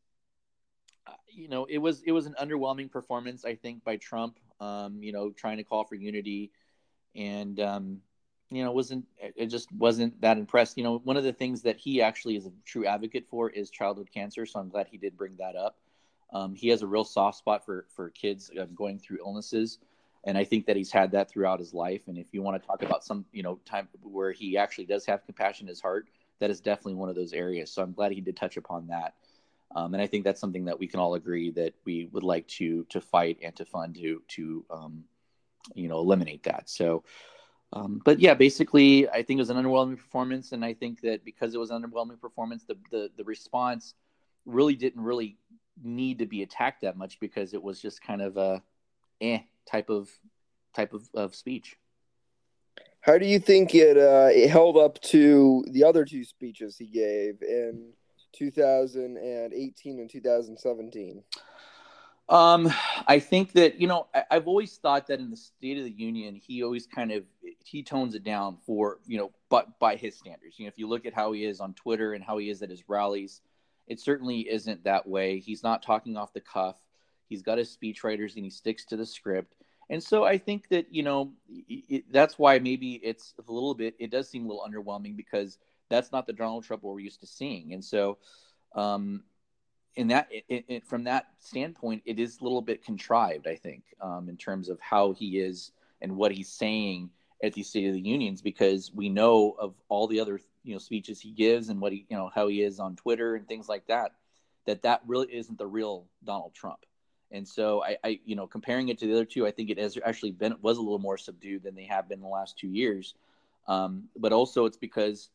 [1.08, 4.38] uh, you know, it was it was an underwhelming performance, I think, by Trump.
[4.60, 6.52] Um, you know, trying to call for unity,
[7.16, 8.02] and um,
[8.52, 10.78] you know, wasn't it just wasn't that impressed.
[10.78, 13.70] You know, one of the things that he actually is a true advocate for is
[13.70, 14.46] childhood cancer.
[14.46, 15.78] So I'm glad he did bring that up.
[16.34, 19.80] Um, he has a real soft spot for for kids uh, going through illnesses
[20.24, 22.08] and I think that he's had that throughout his life.
[22.08, 25.06] And if you want to talk about some, you know, time where he actually does
[25.06, 26.08] have compassion in his heart,
[26.40, 27.72] that is definitely one of those areas.
[27.72, 29.16] So I'm glad he did touch upon that.
[29.76, 32.48] Um, and I think that's something that we can all agree that we would like
[32.50, 35.06] to to fight and to fund to to um,
[35.74, 36.70] you know eliminate that.
[36.70, 37.04] So,
[37.74, 41.24] um, but yeah, basically, I think it was an underwhelming performance, and I think that
[41.24, 43.94] because it was an underwhelming performance, the the, the response
[44.46, 45.38] really didn't really
[45.84, 48.62] need to be attacked that much because it was just kind of a
[49.22, 50.10] eh type of
[50.76, 51.78] type of, of speech.
[53.00, 56.86] How do you think it uh, it held up to the other two speeches he
[56.86, 57.94] gave in
[58.34, 61.24] 2018 and 2017?
[62.30, 62.72] Um,
[63.08, 65.92] I think that you know I, have always thought that in the State of the
[65.92, 67.24] Union he always kind of
[67.64, 70.58] he tones it down for you know but by his standards.
[70.58, 72.62] You know if you look at how he is on Twitter and how he is
[72.62, 73.42] at his rallies,
[73.88, 75.40] it certainly isn't that way.
[75.40, 76.78] He's not talking off the cuff.
[77.28, 79.56] He's got his speechwriters and he sticks to the script.
[79.90, 83.96] And so I think that, you know, it, that's why maybe it's a little bit,
[84.00, 85.58] it does seem a little underwhelming because
[85.90, 87.74] that's not the Donald Trump we're used to seeing.
[87.74, 88.18] And so,
[88.74, 89.24] um,
[89.96, 93.84] in that, it, it, from that standpoint, it is a little bit contrived, I think,
[94.00, 97.10] um, in terms of how he is and what he's saying
[97.44, 100.80] at the State of the Unions, because we know of all the other, you know,
[100.80, 103.68] speeches he gives and what he, you know, how he is on Twitter and things
[103.68, 104.14] like that,
[104.66, 106.86] that that really isn't the real Donald Trump.
[107.32, 109.80] And so I, I, you know, comparing it to the other two, I think it
[109.80, 112.58] has actually been was a little more subdued than they have been in the last
[112.58, 113.16] two years.
[113.68, 115.30] Um, but also it's because,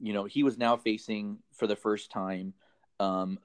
[0.00, 2.54] you know, he was now facing for the first time
[2.98, 3.38] um,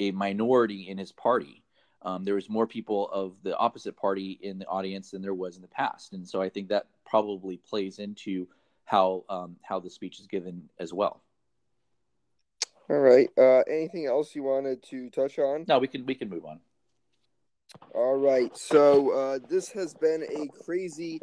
[0.00, 1.62] a minority in his party.
[2.02, 5.56] Um, there was more people of the opposite party in the audience than there was
[5.56, 8.48] in the past, and so I think that probably plays into
[8.84, 11.22] how um, how the speech is given as well.
[12.90, 13.28] All right.
[13.38, 15.64] Uh, anything else you wanted to touch on?
[15.68, 16.60] No, we can we can move on.
[17.94, 18.54] All right.
[18.56, 21.20] So uh, this has been a crazy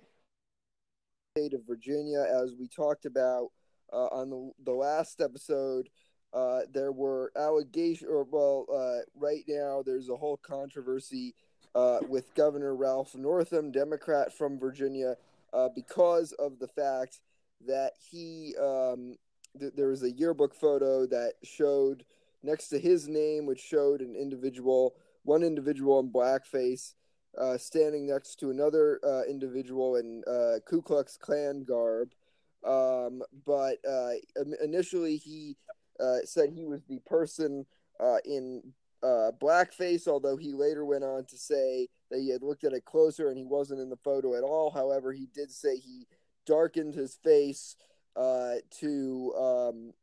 [1.36, 3.50] state of Virginia, as we talked about
[3.94, 5.90] uh, on the, the last episode.
[6.34, 11.34] Uh, there were allegations, or well, uh, right now there's a whole controversy
[11.74, 15.16] uh, with Governor Ralph Northam, Democrat from Virginia,
[15.54, 17.20] uh, because of the fact
[17.68, 19.18] that he um,
[19.60, 22.06] th- there was a yearbook photo that showed
[22.44, 26.94] next to his name, which showed an individual one individual in blackface
[27.38, 30.24] uh, standing next to another uh, individual in
[30.66, 32.12] Ku Klux Klan garb.
[32.64, 33.78] Um, but
[34.62, 35.56] initially, he
[36.02, 37.66] uh, said he was the person
[38.00, 38.62] uh, in
[39.04, 43.30] blackface, although he later went on to say that he had looked at it closer
[43.30, 44.72] and he wasn't in the photo at all.
[44.72, 46.06] However, he did say he
[46.46, 47.76] darkened his face
[48.16, 49.94] to um,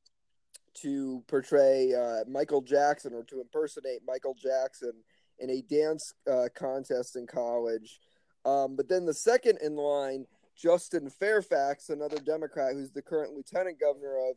[0.82, 4.92] to portray uh, Michael Jackson or to impersonate Michael Jackson
[5.38, 8.00] in a dance uh, contest in college.
[8.44, 13.80] Um, but then the second in line, Justin Fairfax, another Democrat who's the current lieutenant
[13.80, 14.37] governor of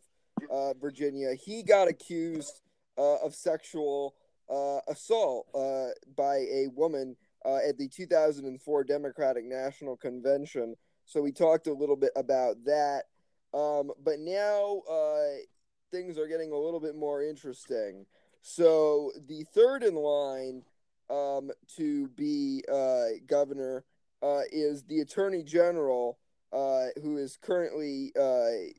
[0.52, 2.62] uh, Virginia, he got accused
[2.98, 4.16] uh, of sexual
[4.50, 10.76] uh, assault uh, by a woman at the 2004 Democratic National Convention.
[11.06, 13.04] So we talked a little bit about that.
[13.54, 14.84] Um, but now
[15.92, 18.06] things are getting a little bit more interesting.
[18.42, 20.64] So the third in line
[21.10, 23.84] um, to be uh, governor
[24.22, 26.20] uh, is the attorney general,
[26.54, 28.74] uh, who is currently uh,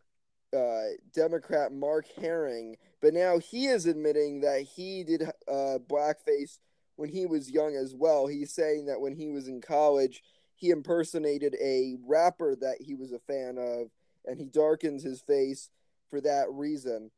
[0.56, 6.58] uh, Democrat Mark Herring, but now he is admitting that he did uh, blackface
[6.96, 8.26] when he was young as well.
[8.26, 10.22] He's saying that when he was in college,
[10.54, 13.90] he impersonated a rapper that he was a fan of,
[14.26, 15.70] and he darkens his face
[16.10, 17.10] for that reason.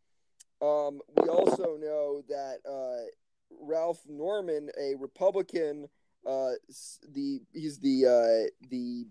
[0.60, 3.10] Um, we also know that uh,
[3.60, 5.88] Ralph Norman, a Republican,
[6.24, 6.52] uh,
[7.10, 9.06] the he's the uh, the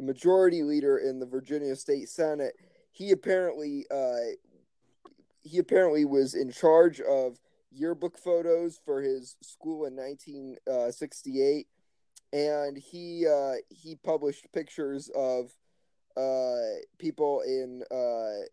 [0.00, 2.54] majority leader in the Virginia State Senate.
[2.94, 4.36] He apparently uh,
[5.42, 7.40] he apparently was in charge of
[7.72, 15.50] yearbook photos for his school in 1968, uh, and he uh, he published pictures of
[16.16, 18.46] uh, people in uh,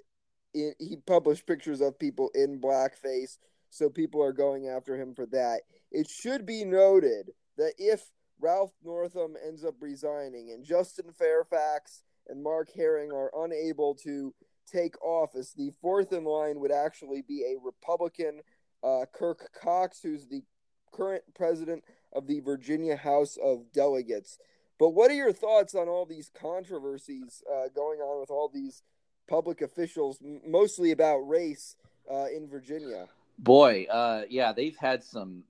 [0.56, 3.38] in, he published pictures of people in blackface,
[3.70, 5.62] so people are going after him for that.
[5.92, 12.44] It should be noted that if Ralph Northam ends up resigning and Justin Fairfax and
[12.44, 14.34] Mark Herring are unable to
[14.72, 18.42] take office, the fourth in line would actually be a Republican,
[18.84, 20.44] uh, Kirk Cox, who's the
[20.92, 24.38] current president of the Virginia House of Delegates.
[24.80, 28.84] But what are your thoughts on all these controversies uh, going on with all these
[29.32, 31.78] public officials, mostly about race
[32.12, 33.08] uh, in Virginia.
[33.40, 35.44] Boy, uh, yeah, they've had some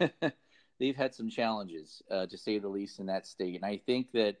[0.78, 4.12] they've had some challenges uh, to say the least in that state, and I think
[4.12, 4.36] that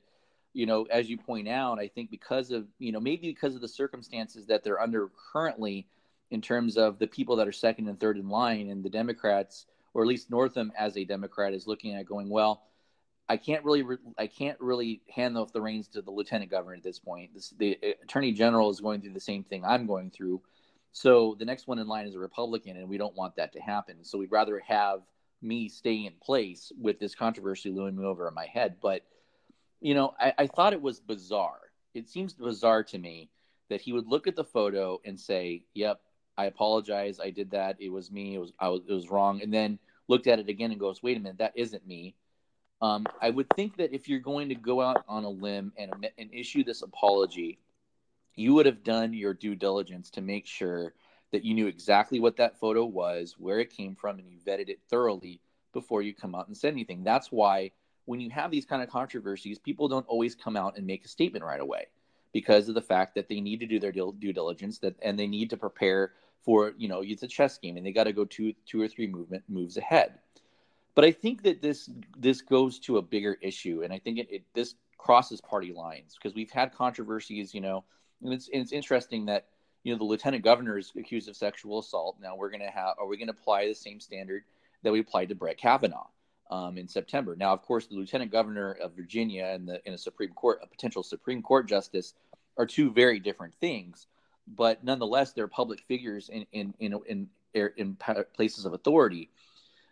[0.56, 3.60] you know, as you point out, I think because of you know maybe because of
[3.60, 5.86] the circumstances that they're under currently,
[6.30, 9.66] in terms of the people that are second and third in line, and the Democrats,
[9.94, 12.62] or at least Northam as a Democrat, is looking at going well
[13.28, 13.84] I can't really
[14.18, 17.34] I can't really hand off the reins to the lieutenant governor at this point.
[17.34, 20.42] This, the uh, attorney general is going through the same thing I'm going through.
[20.92, 23.60] So the next one in line is a Republican, and we don't want that to
[23.60, 24.04] happen.
[24.04, 25.00] So we'd rather have
[25.42, 28.76] me stay in place with this controversy looming over my head.
[28.80, 29.02] But
[29.80, 31.60] you know, I, I thought it was bizarre.
[31.94, 33.30] It seems bizarre to me
[33.68, 36.00] that he would look at the photo and say, "Yep,
[36.36, 37.20] I apologize.
[37.20, 37.76] I did that.
[37.80, 38.34] It was me.
[38.34, 41.02] It was I was it was wrong." And then looked at it again and goes,
[41.02, 42.14] "Wait a minute, that isn't me."
[42.82, 45.90] Um, I would think that if you're going to go out on a limb and,
[46.18, 47.58] and issue this apology,
[48.34, 50.92] you would have done your due diligence to make sure
[51.32, 54.68] that you knew exactly what that photo was, where it came from, and you vetted
[54.68, 55.40] it thoroughly
[55.72, 57.02] before you come out and say anything.
[57.02, 57.72] That's why
[58.06, 61.08] when you have these kind of controversies, people don't always come out and make a
[61.08, 61.86] statement right away
[62.32, 65.26] because of the fact that they need to do their due diligence that and they
[65.26, 68.24] need to prepare for you know it's a chess game and they got to go
[68.24, 70.18] two two or three movement moves ahead.
[70.94, 74.28] But I think that this this goes to a bigger issue, and I think it,
[74.30, 77.84] it this crosses party lines because we've had controversies, you know,
[78.22, 79.46] and it's and it's interesting that
[79.82, 82.16] you know the lieutenant governor is accused of sexual assault.
[82.22, 84.44] Now we're going to have are we going to apply the same standard
[84.84, 86.06] that we applied to Brett Kavanaugh
[86.50, 87.36] um, in September?
[87.36, 90.66] Now, of course, the lieutenant governor of Virginia and the in a Supreme Court a
[90.66, 92.14] potential Supreme Court justice
[92.56, 94.06] are two very different things,
[94.46, 97.28] but nonetheless they're public figures in in in in,
[97.76, 97.96] in
[98.34, 99.30] places of authority.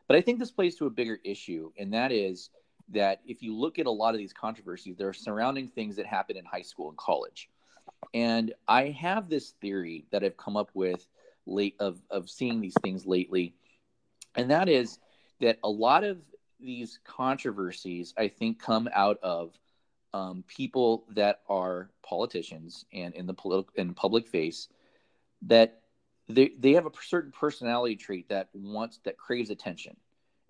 [0.07, 2.51] But I think this plays to a bigger issue, and that is
[2.91, 6.37] that if you look at a lot of these controversies, they're surrounding things that happen
[6.37, 7.49] in high school and college.
[8.13, 11.07] And I have this theory that I've come up with
[11.47, 13.55] late of, of seeing these things lately,
[14.37, 14.99] and that is
[15.41, 16.19] that a lot of
[16.65, 19.59] these controversies, I think, come out of
[20.13, 24.69] um, people that are politicians and in the political in public face
[25.43, 25.81] that
[26.29, 29.97] they they have a certain personality trait that wants that craves attention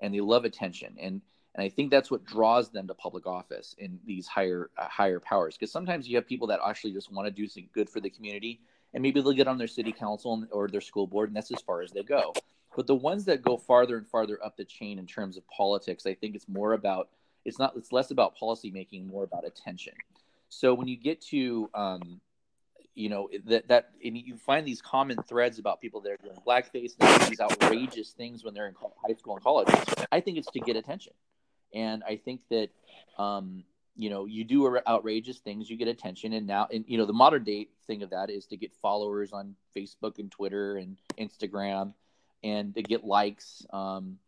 [0.01, 0.97] and they love attention.
[1.01, 1.23] And
[1.55, 5.21] and I think that's what draws them to public office in these higher uh, higher
[5.21, 5.57] powers.
[5.57, 8.11] Because sometimes you have people that actually just want to do something good for the
[8.11, 8.61] community
[8.93, 11.61] and maybe they'll get on their city council or their school board and that's as
[11.61, 12.33] far as they go
[12.77, 16.07] but the ones that go farther and farther up the chain in terms of politics
[16.07, 17.09] I think it's more about
[17.45, 19.95] it's not it's less about policy making more about attention.
[20.49, 22.21] So when you get to um,
[22.95, 26.37] you know that that and you find these common threads about people that are doing
[26.47, 28.75] blackface and these outrageous things when they're in
[29.07, 29.67] high school and college
[30.13, 31.13] i think it's to get attention.
[31.73, 32.71] And i think that
[33.19, 33.65] um,
[33.97, 37.13] you know, you do outrageous things, you get attention, and now, and you know, the
[37.13, 41.93] modern day thing of that is to get followers on Facebook and Twitter and Instagram,
[42.45, 44.19] and to get likes, um,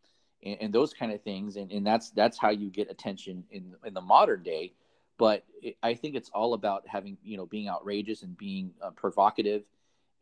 [0.43, 3.75] and, and those kind of things, and, and that's that's how you get attention in
[3.85, 4.73] in the modern day.
[5.17, 8.89] But it, I think it's all about having, you know, being outrageous and being uh,
[8.89, 9.63] provocative,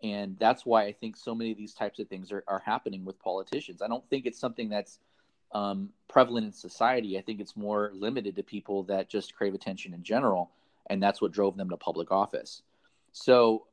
[0.04, 3.06] and that's why I think so many of these types of things are are happening
[3.06, 3.82] with politicians.
[3.82, 5.00] I don't think it's something that's
[5.54, 7.18] um, prevalent in society.
[7.18, 10.52] I think it's more limited to people that just crave attention in general,
[10.89, 12.62] and that's what drove them to public office.
[13.14, 13.68] So,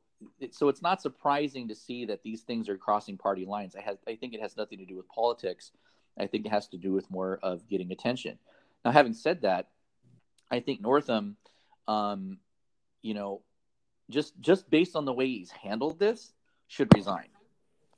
[0.51, 3.75] so it's not surprising to see that these things are crossing party lines.
[3.75, 5.71] I, have, I think it has nothing to do with politics.
[6.19, 8.37] I think it has to do with more of getting attention.
[8.85, 9.69] Now, having said that,
[10.51, 11.37] I think Northam,
[11.87, 12.37] um,
[13.01, 13.41] you know,
[14.09, 16.33] just just based on the way he's handled this,
[16.67, 17.29] should resign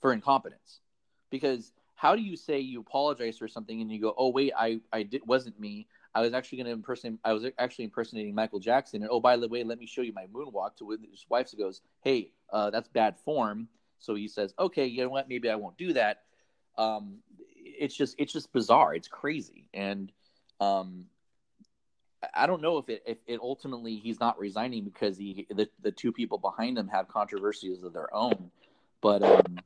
[0.02, 0.80] for incompetence,
[1.30, 4.80] because how do you say you apologize for something and you go, oh wait, I
[4.94, 5.88] I did wasn't me.
[6.16, 7.20] I was actually going to impersonate.
[7.26, 9.02] I was actually impersonating Michael Jackson.
[9.02, 10.78] And oh, by the way, let me show you my moonwalk.
[10.78, 13.68] To his wife goes, hey, uh, that's bad form.
[14.00, 15.28] So he says, okay, you know what?
[15.28, 16.24] Maybe I won't do that.
[16.78, 17.18] Um,
[17.58, 18.96] it's just it's just bizarre.
[18.96, 20.12] It's crazy, and
[20.60, 21.06] um,
[22.34, 25.92] I don't know if it if it ultimately he's not resigning because he the the
[25.92, 28.52] two people behind him have controversies of their own,
[29.02, 29.60] but um,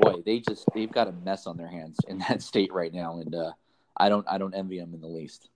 [0.00, 3.18] boy, they just they've got a mess on their hands in that state right now,
[3.18, 3.52] and uh,
[3.96, 5.48] I don't I don't envy them in the least.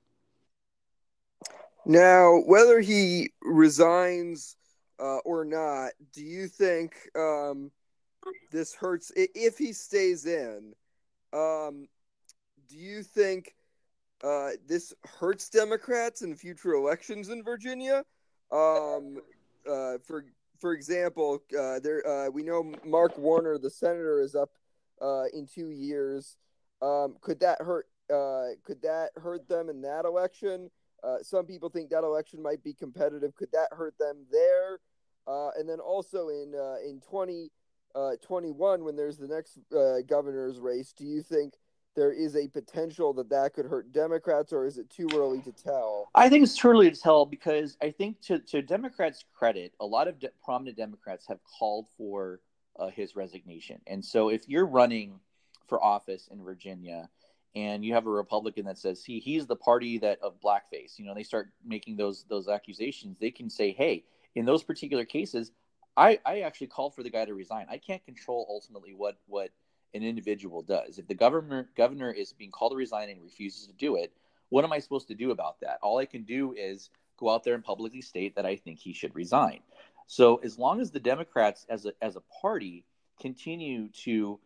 [1.88, 4.56] Now, whether he resigns
[4.98, 7.70] uh, or not, do you think um,
[8.50, 9.12] this hurts?
[9.14, 10.74] If he stays in,
[11.32, 11.86] um,
[12.68, 13.54] do you think
[14.24, 18.04] uh, this hurts Democrats in future elections in Virginia?
[18.50, 19.18] Um,
[19.70, 20.24] uh, for
[20.58, 24.50] for example, uh, there uh, we know Mark Warner, the senator, is up
[25.00, 26.36] uh, in two years.
[26.82, 27.86] Um, could that hurt?
[28.08, 30.68] Could that hurt them in that election?
[31.06, 33.34] Uh, some people think that election might be competitive.
[33.36, 34.80] Could that hurt them there?
[35.26, 36.54] Uh, and then also in
[36.84, 37.50] in twenty
[38.22, 39.58] twenty one, when there's the next
[40.08, 41.54] governor's race, do you think
[41.94, 45.52] there is a potential that that could hurt Democrats, or is it too early to
[45.52, 46.08] tell?
[46.14, 49.86] I think it's too early to tell because I think to, to Democrats' credit, a
[49.86, 52.40] lot of de- prominent Democrats have called for
[52.78, 53.80] uh, his resignation.
[53.86, 55.20] And so if you're running
[55.68, 57.08] for office in Virginia
[57.56, 61.06] and you have a Republican that says, "See, he's the party that of blackface," you
[61.06, 63.18] know, they start making those those accusations.
[63.18, 64.04] They can say, "Hey,
[64.36, 65.50] in those particular cases,
[65.96, 67.66] I I actually called for the guy to resign.
[67.68, 69.50] I can't control ultimately what what."
[69.94, 70.98] an individual does.
[70.98, 74.12] If the governor governor is being called to resign and refuses to do it,
[74.50, 75.78] what am I supposed to do about that?
[75.82, 78.92] All I can do is go out there and publicly state that I think he
[78.92, 79.60] should resign.
[80.06, 82.84] So as long as the Democrats as a as a party
[83.20, 84.38] continue to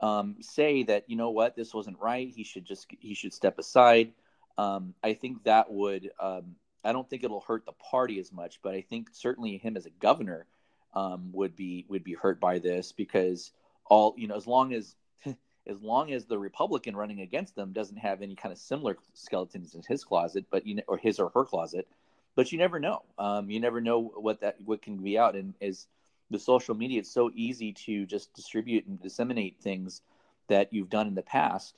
[0.00, 3.58] um, say that you know what this wasn't right, he should just he should step
[3.58, 4.12] aside.
[4.56, 8.60] Um, I think that would um, I don't think it'll hurt the party as much,
[8.62, 10.46] but I think certainly him as a governor
[10.94, 13.52] um, would be would be hurt by this because
[13.86, 14.94] all you know as long as
[15.66, 19.74] as long as the Republican running against them doesn't have any kind of similar skeletons
[19.74, 21.88] in his closet, but you know, or his or her closet,
[22.36, 23.02] but you never know.
[23.18, 25.86] Um, you never know what that what can be out, and as
[26.30, 30.02] the social media, it's so easy to just distribute and disseminate things
[30.48, 31.74] that you've done in the past.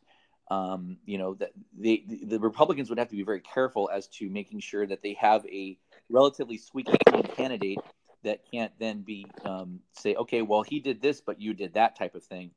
[0.51, 4.29] Um, you know that they, the Republicans would have to be very careful as to
[4.29, 5.79] making sure that they have a
[6.09, 7.79] relatively squeaky clean candidate
[8.23, 11.97] that can't then be um, say, okay, well, he did this, but you did that
[11.97, 12.51] type of thing.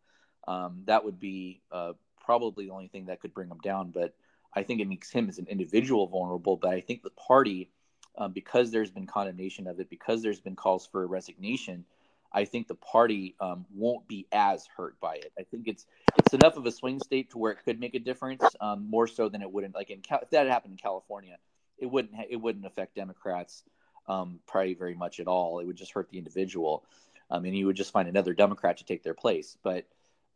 [0.47, 3.91] Um, that would be uh, probably the only thing that could bring him down.
[3.91, 4.13] But
[4.53, 6.57] I think it makes him as an individual vulnerable.
[6.57, 7.69] But I think the party,
[8.17, 11.85] um, because there's been condemnation of it, because there's been calls for a resignation,
[12.33, 15.31] I think the party um, won't be as hurt by it.
[15.37, 15.85] I think it's
[16.17, 19.07] it's enough of a swing state to where it could make a difference, um, more
[19.07, 19.75] so than it wouldn't.
[19.75, 21.37] Like in if that happened in California,
[21.77, 23.63] it wouldn't it wouldn't affect Democrats
[24.07, 25.59] um, probably very much at all.
[25.59, 26.83] It would just hurt the individual,
[27.29, 29.57] and you would just find another Democrat to take their place.
[29.63, 29.85] But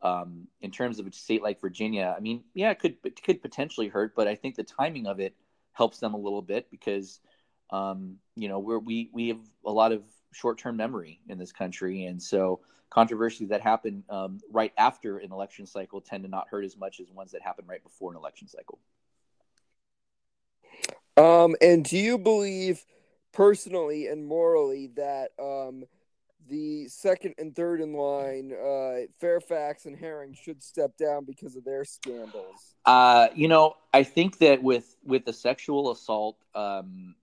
[0.00, 3.42] um, in terms of a state like Virginia, I mean, yeah, it could it could
[3.42, 5.34] potentially hurt, but I think the timing of it
[5.72, 7.20] helps them a little bit because
[7.70, 10.02] um, you know we're, we we have a lot of
[10.32, 12.60] short term memory in this country, and so
[12.90, 17.00] controversies that happen um, right after an election cycle tend to not hurt as much
[17.00, 18.78] as ones that happen right before an election cycle.
[21.16, 22.84] Um, and do you believe?
[23.32, 25.84] personally and morally that um,
[26.48, 31.64] the second and third in line, uh, Fairfax and Herring, should step down because of
[31.64, 32.74] their scandals?
[32.84, 37.14] Uh, you know, I think that with with the sexual assault um,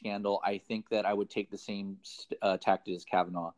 [0.00, 1.98] scandal, I think that I would take the same
[2.42, 3.52] uh, tactic as Kavanaugh.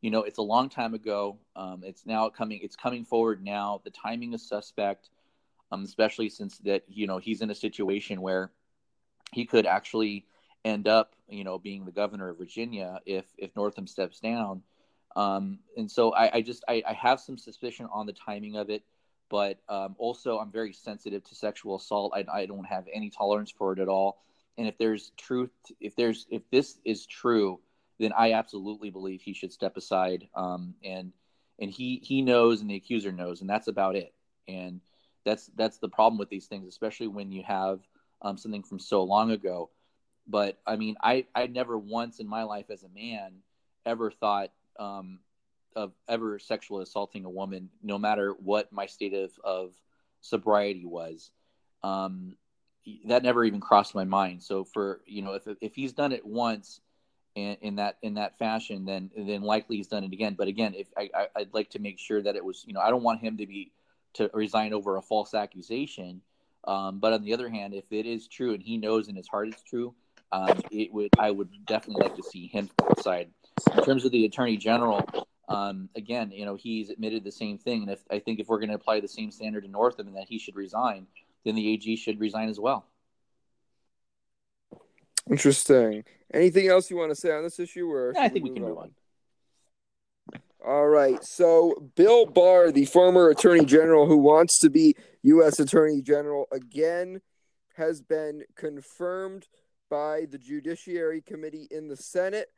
[0.00, 1.38] You know, it's a long time ago.
[1.56, 2.60] Um, it's now coming.
[2.62, 3.80] It's coming forward now.
[3.84, 5.10] The timing is suspect,
[5.70, 8.50] um, especially since that you know he's in a situation where
[9.32, 10.26] he could actually
[10.64, 14.62] end up, you know, being the governor of Virginia if if Northam steps down.
[15.16, 18.68] Um, and so I, I just I, I, have some suspicion on the timing of
[18.68, 18.82] it,
[19.30, 22.12] but um, also I'm very sensitive to sexual assault.
[22.16, 24.18] I, I don't have any tolerance for it at all.
[24.56, 25.50] And if there's truth,
[25.80, 27.60] if there's if this is true,
[27.98, 30.28] then I absolutely believe he should step aside.
[30.34, 31.12] Um, and
[31.58, 34.14] and he he knows, and the accuser knows, and that's about it.
[34.48, 34.80] And
[35.24, 37.80] that's that's the problem with these things, especially when you have
[38.22, 39.70] um, something from so long ago.
[40.26, 43.36] But I mean, I I never once in my life as a man
[43.86, 45.20] ever thought um,
[45.76, 49.72] of ever sexually assaulting a woman, no matter what my state of of
[50.20, 51.30] sobriety was.
[51.82, 52.36] Um,
[53.06, 54.42] that never even crossed my mind.
[54.42, 56.80] So for you know, if if he's done it once
[57.34, 60.34] in, in that in that fashion, then then likely he's done it again.
[60.36, 62.80] But again, if I, I would like to make sure that it was you know
[62.80, 63.72] I don't want him to be
[64.14, 66.20] to resign over a false accusation.
[66.66, 69.28] Um, but on the other hand, if it is true and he knows in his
[69.28, 69.94] heart it's true,
[70.32, 72.70] um, it would I would definitely like to see him
[73.00, 73.30] side.
[73.76, 75.06] In terms of the attorney general,
[75.48, 78.58] um, again, you know he's admitted the same thing, and if I think if we're
[78.58, 81.06] going to apply the same standard to Northam and that he should resign,
[81.44, 82.86] then the AG should resign as well.
[85.30, 86.04] Interesting.
[86.32, 88.56] Anything else you want to say on this issue, or yeah, I think we, we
[88.56, 88.90] can move on?
[90.34, 90.40] on.
[90.66, 91.22] All right.
[91.22, 95.60] So, Bill Barr, the former Attorney General who wants to be U.S.
[95.60, 97.20] Attorney General again,
[97.76, 99.46] has been confirmed
[99.90, 102.48] by the Judiciary Committee in the Senate.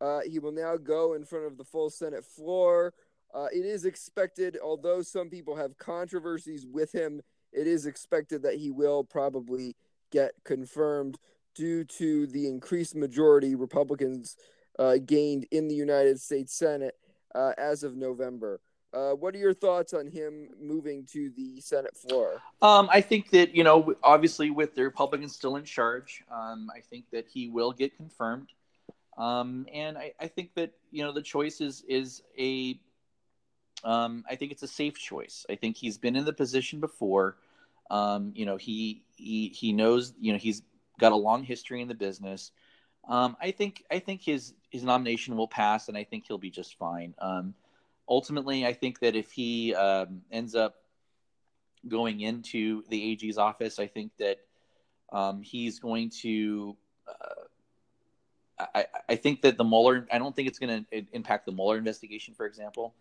[0.00, 2.92] Uh, he will now go in front of the full Senate floor.
[3.32, 7.22] Uh, it is expected, although some people have controversies with him,
[7.54, 9.76] it is expected that he will probably
[10.10, 11.18] get confirmed
[11.54, 14.36] due to the increased majority Republicans
[14.78, 16.96] uh, gained in the United States Senate
[17.34, 18.60] uh, as of November.
[18.92, 22.40] Uh, what are your thoughts on him moving to the Senate floor?
[22.62, 26.80] Um, I think that you know, obviously, with the Republicans still in charge, um, I
[26.80, 28.50] think that he will get confirmed,
[29.18, 32.78] um, and I, I, think that you know the choice is is a,
[33.82, 35.44] um, I think it's a safe choice.
[35.50, 37.36] I think he's been in the position before.
[37.90, 40.14] Um, you know, he he he knows.
[40.20, 40.62] You know, he's
[40.98, 42.52] got a long history in the business.
[43.08, 46.50] Um, I think I think his his nomination will pass, and I think he'll be
[46.50, 47.14] just fine.
[47.18, 47.54] Um,
[48.08, 50.76] ultimately, I think that if he um, ends up
[51.86, 54.38] going into the AG's office, I think that
[55.12, 56.76] um, he's going to.
[57.08, 60.06] Uh, I, I think that the Mueller.
[60.12, 62.94] I don't think it's going to impact the Mueller investigation, for example.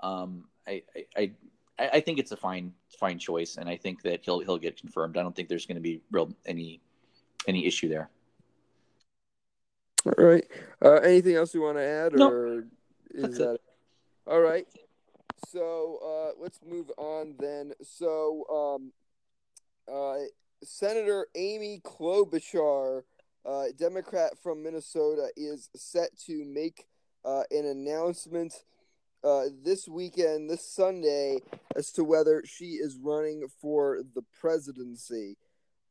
[0.00, 0.82] Um, I,
[1.16, 1.32] I,
[1.78, 4.80] I I think it's a fine fine choice, and I think that he'll he'll get
[4.80, 5.16] confirmed.
[5.16, 6.80] I don't think there's going to be real any
[7.46, 8.10] any issue there.
[10.06, 10.44] All right.
[10.82, 12.32] Uh, anything else you want to add, nope.
[12.32, 12.66] or
[13.10, 13.54] is That's that?
[13.54, 13.60] It.
[14.26, 14.66] All right.
[15.46, 17.72] So uh, let's move on then.
[17.82, 18.92] So, um,
[19.92, 20.24] uh,
[20.64, 23.02] Senator Amy Klobuchar,
[23.46, 26.86] uh, Democrat from Minnesota, is set to make
[27.24, 28.52] uh, an announcement
[29.24, 31.40] uh, this weekend, this Sunday,
[31.76, 35.36] as to whether she is running for the presidency.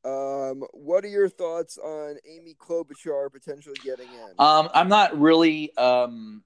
[0.05, 4.30] Um, what are your thoughts on Amy Klobuchar potentially getting in?
[4.39, 6.43] Um, I'm not really um,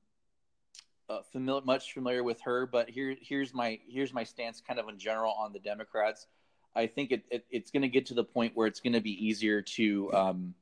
[1.09, 4.87] uh, familiar, much familiar with her, but here, here's my here's my stance, kind of
[4.89, 6.27] in general, on the Democrats.
[6.75, 9.01] I think it, it it's going to get to the point where it's going to
[9.01, 10.53] be easier to um,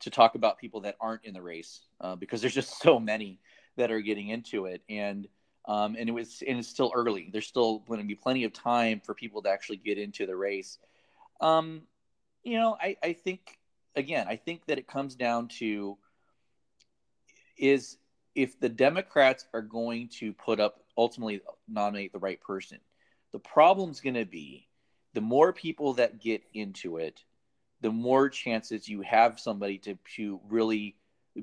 [0.00, 3.38] to talk about people that aren't in the race uh, because there's just so many
[3.76, 5.28] that are getting into it, and
[5.66, 7.30] um, and it was and it's still early.
[7.32, 10.36] There's still going to be plenty of time for people to actually get into the
[10.36, 10.78] race.
[11.40, 11.82] Um,
[12.42, 13.58] you know, I, I think
[13.94, 15.96] again, I think that it comes down to
[17.56, 17.98] is
[18.34, 22.78] if the Democrats are going to put up ultimately nominate the right person,
[23.32, 24.68] the problem's going to be
[25.14, 27.22] the more people that get into it,
[27.80, 30.96] the more chances you have somebody to, to really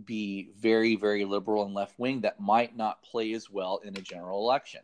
[0.06, 4.02] be very, very liberal and left wing that might not play as well in a
[4.02, 4.82] general election.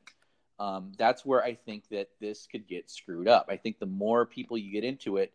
[0.60, 3.48] Um, that's where I think that this could get screwed up.
[3.50, 5.34] I think the more people you get into it,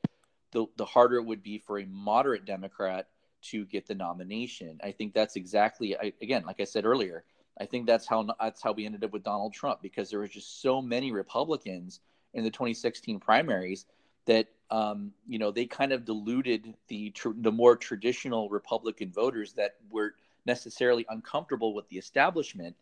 [0.53, 3.09] the, the harder it would be for a moderate Democrat
[3.43, 4.81] to get the nomination.
[4.83, 7.25] I think that's exactly I, again, like I said earlier,
[7.61, 10.31] I think that's how that's how we ended up with Donald Trump because there was
[10.31, 12.01] just so many Republicans
[12.35, 13.87] in the 2016 primaries
[14.27, 19.53] that um, you know they kind of diluted the tr- the more traditional Republican voters
[19.55, 20.15] that were
[20.47, 22.77] necessarily uncomfortable with the establishment.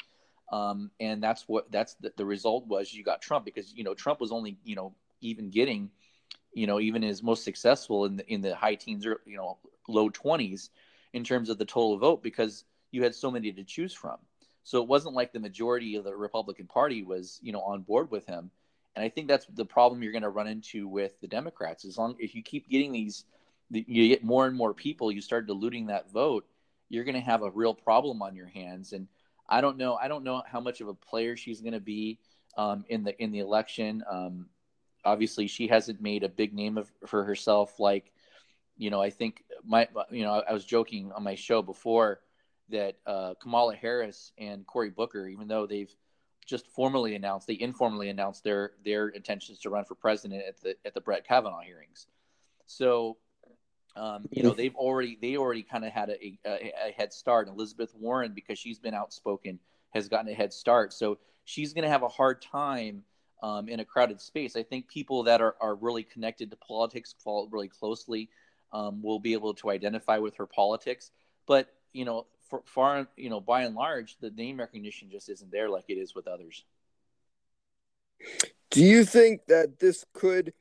[0.51, 3.95] Um, and that's what that's the, the result was you got Trump because you know
[3.95, 5.91] Trump was only you know even getting
[6.53, 9.59] you know, even his most successful in the in the high teens or you know
[9.87, 10.71] low twenties
[11.13, 14.17] in terms of the total vote because you had so many to choose from.
[14.65, 18.11] So it wasn't like the majority of the Republican Party was you know on board
[18.11, 18.51] with him.
[18.99, 21.85] And I think that's the problem you're going to run into with the Democrats.
[21.85, 23.25] As long if you keep getting these
[23.71, 26.47] you get more and more people, you start diluting that vote,
[26.89, 28.93] you're going to have a real problem on your hands.
[28.93, 29.07] And
[29.49, 32.19] I don't know, I don't know how much of a player she's going to be
[32.57, 34.03] um, in the in the election.
[34.11, 34.47] Um,
[35.05, 37.79] obviously, she hasn't made a big name of, for herself.
[37.79, 38.11] Like,
[38.77, 42.19] you know, I think my, you know, I was joking on my show before
[42.71, 45.95] that uh, Kamala Harris and Cory Booker, even though they've
[46.49, 50.75] just formally announced, they informally announced their their intentions to run for president at the
[50.85, 52.07] at the Brett Kavanaugh hearings.
[52.67, 53.19] So,
[53.95, 57.49] um, you know, they've already they already kind of had a, a, a, head start.
[57.49, 59.59] Elizabeth Warren, because she's been outspoken,
[59.91, 60.93] has gotten a head start.
[60.93, 63.05] So she's going to have a hard time
[63.43, 64.57] um, in a crowded space.
[64.57, 68.31] I think people that are are really connected to politics, follow really closely,
[68.73, 71.11] um, will be able to identify with her politics.
[71.47, 75.51] But you know, for far you know by and large the name recognition just isn't
[75.51, 76.65] there like it is with others.
[78.71, 80.53] Do you think that this could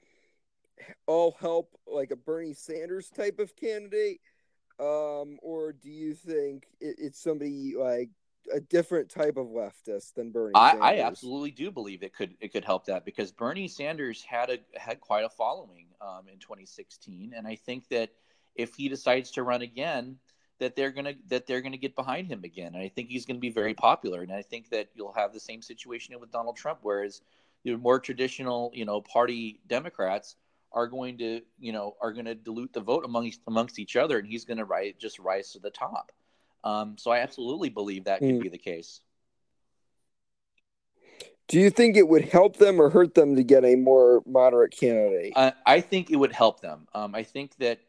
[1.07, 4.21] all help like a bernie sanders type of candidate?
[4.79, 8.09] Um, or do you think it, it's somebody like
[8.53, 10.53] a different type of leftist than Bernie.
[10.55, 14.49] I, I, absolutely do believe it could it could help that because Bernie Sanders had
[14.49, 18.09] a had quite a following um, in 2016, and I think that
[18.55, 20.17] if he decides to run again,
[20.60, 22.74] that they're gonna that they're gonna get behind him again.
[22.76, 24.22] And I think he's gonna be very popular.
[24.22, 27.22] And I think that you'll have the same situation with Donald Trump, whereas
[27.74, 30.36] know, more traditional, you know, party Democrats
[30.72, 34.20] are going to, you know, are going to dilute the vote amongst amongst each other,
[34.20, 36.12] and he's going to rise just rise to the top.
[36.64, 38.41] Um, so I absolutely believe that could mm.
[38.41, 39.01] be the case.
[41.47, 44.76] Do you think it would help them or hurt them to get a more moderate
[44.78, 45.32] candidate?
[45.34, 46.88] Uh, I think it would help them.
[46.93, 47.80] Um, I think that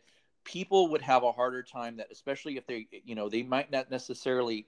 [0.49, 3.91] people would have a harder time that especially if they you know they might not
[3.91, 4.67] necessarily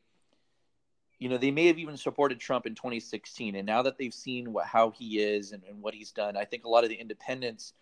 [1.19, 4.53] you know they may have even supported trump in 2016 and now that they've seen
[4.53, 6.97] what how he is and, and what he's done i think a lot of the
[6.97, 7.73] independents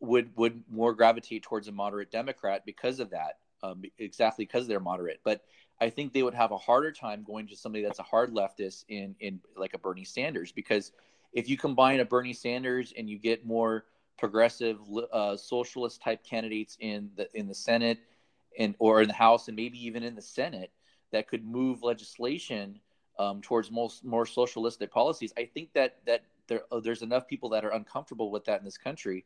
[0.00, 4.80] would would more gravitate towards a moderate democrat because of that um, exactly because they're
[4.80, 5.20] moderate.
[5.24, 5.42] But
[5.80, 8.84] i think they would have a harder time going to somebody that's a hard leftist
[8.88, 10.92] in in like a bernie sanders because
[11.32, 13.86] if you combine a bernie sanders and you get more
[14.18, 14.78] progressive
[15.12, 17.98] uh, socialist type candidates in the in the Senate
[18.58, 20.70] and or in the House and maybe even in the Senate
[21.12, 22.78] that could move legislation
[23.18, 25.32] um, towards most more socialistic policies.
[25.36, 28.64] I think that that there, uh, there's enough people that are uncomfortable with that in
[28.64, 29.24] this country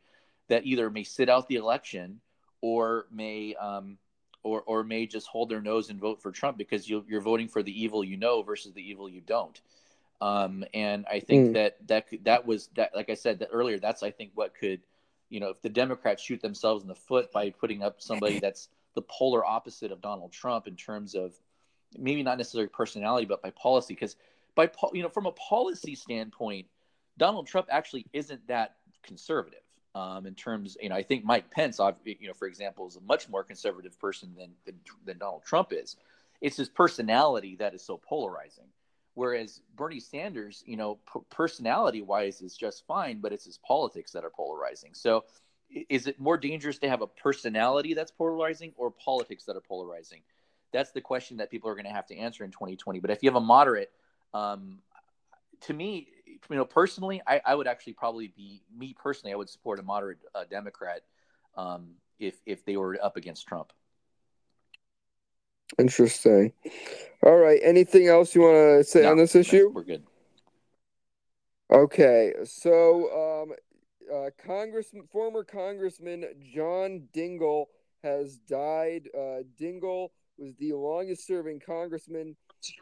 [0.48, 2.20] that either may sit out the election
[2.60, 3.98] or may um,
[4.42, 7.48] or or may just hold their nose and vote for Trump because you, you're voting
[7.48, 9.60] for the evil you know versus the evil you don't.
[10.20, 11.54] Um, and I think mm.
[11.54, 14.80] that that that was that, like I said that earlier, that's I think what could,
[15.28, 18.68] you know, if the Democrats shoot themselves in the foot by putting up somebody that's
[18.94, 21.34] the polar opposite of Donald Trump in terms of
[21.96, 24.16] maybe not necessarily personality, but by policy, because
[24.56, 26.66] by you know from a policy standpoint,
[27.16, 29.60] Donald Trump actually isn't that conservative.
[29.94, 33.00] Um, in terms, you know, I think Mike Pence, you know, for example, is a
[33.00, 35.96] much more conservative person than, than, than Donald Trump is.
[36.40, 38.66] It's his personality that is so polarizing.
[39.18, 44.12] Whereas Bernie Sanders, you know, p- personality wise is just fine, but it's his politics
[44.12, 44.94] that are polarizing.
[44.94, 45.24] So
[45.88, 50.20] is it more dangerous to have a personality that's polarizing or politics that are polarizing?
[50.72, 53.00] That's the question that people are going to have to answer in 2020.
[53.00, 53.90] But if you have a moderate,
[54.34, 54.78] um,
[55.62, 56.06] to me,
[56.48, 59.32] you know, personally, I, I, would actually probably be me personally.
[59.32, 61.02] I would support a moderate uh, Democrat
[61.56, 63.72] um, if if they were up against Trump.
[65.78, 66.52] Interesting.
[67.22, 67.60] All right.
[67.62, 69.70] Anything else you want to say no, on this issue?
[69.74, 70.04] We're good.
[71.70, 72.32] Okay.
[72.44, 73.52] So, um,
[74.12, 77.66] uh, Congressman, former Congressman John Dingell
[78.02, 79.08] has died.
[79.14, 80.08] Uh, Dingell
[80.38, 82.36] was the longest-serving congressman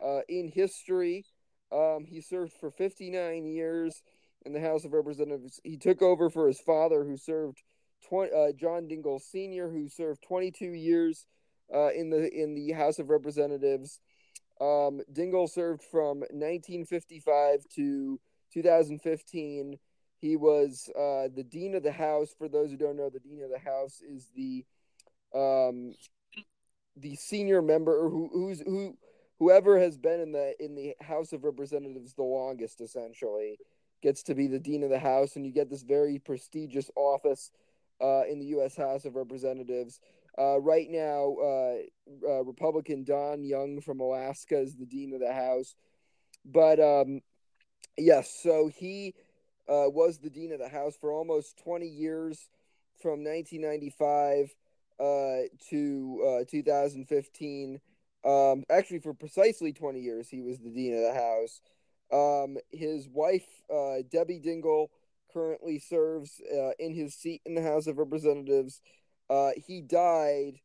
[0.05, 1.24] uh, in history.
[1.72, 4.03] Um, he served for 59 years
[4.45, 5.61] in the House of Representatives.
[5.64, 7.62] He took over for his father, who served
[8.09, 11.26] 20, uh, John Dingell Sr., who served 22 years
[11.74, 14.00] uh, in the in the House of Representatives.
[14.60, 18.20] Um, Dingell served from 1955 to
[18.52, 19.78] 2015.
[20.18, 22.34] He was uh, the dean of the House.
[22.38, 24.64] For those who don't know, the dean of the House is the
[25.34, 25.94] um,
[26.96, 28.96] the senior member who who's who
[29.38, 33.58] whoever has been in the in the House of Representatives the longest, essentially,
[34.02, 37.50] gets to be the dean of the House, and you get this very prestigious office
[38.00, 38.76] uh, in the U.S.
[38.76, 40.00] House of Representatives.
[40.39, 41.76] Uh, right now, uh,
[42.28, 45.74] uh, Republican Don Young from Alaska is the dean of the House.
[46.45, 47.20] But um,
[47.97, 49.14] yes, so he
[49.68, 52.51] uh, was the dean of the House for almost 20 years
[53.01, 54.55] from 1995
[55.01, 57.80] uh, to uh, 2015.
[58.24, 61.61] Um, actually, for precisely 20 years, he was the dean of the House.
[62.12, 63.47] Um, his wife,
[64.11, 64.89] Debbie Dingell,
[65.32, 66.41] currently serves
[66.78, 68.80] in his seat in the House of Representatives
[69.29, 70.61] Uh, he died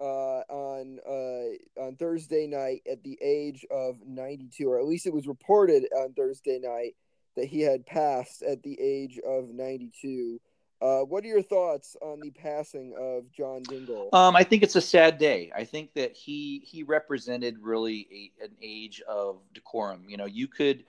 [0.00, 5.14] uh, on uh, on Thursday night at the age of 92, or at least it
[5.14, 6.94] was reported on Thursday night
[7.36, 10.40] that he had passed at the age of 92.
[10.82, 14.12] Uh, what are your thoughts on the passing of John Dingell?
[14.12, 15.50] Um, I think it's a sad day.
[15.56, 20.04] I think that he he represented really a, an age of decorum.
[20.08, 20.84] You know, you could.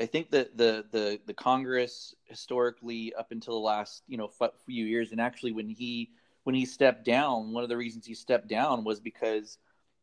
[0.00, 4.28] I think that the the the Congress historically up until the last you know
[4.66, 6.10] few years, and actually when he
[6.44, 9.58] when he stepped down, one of the reasons he stepped down was because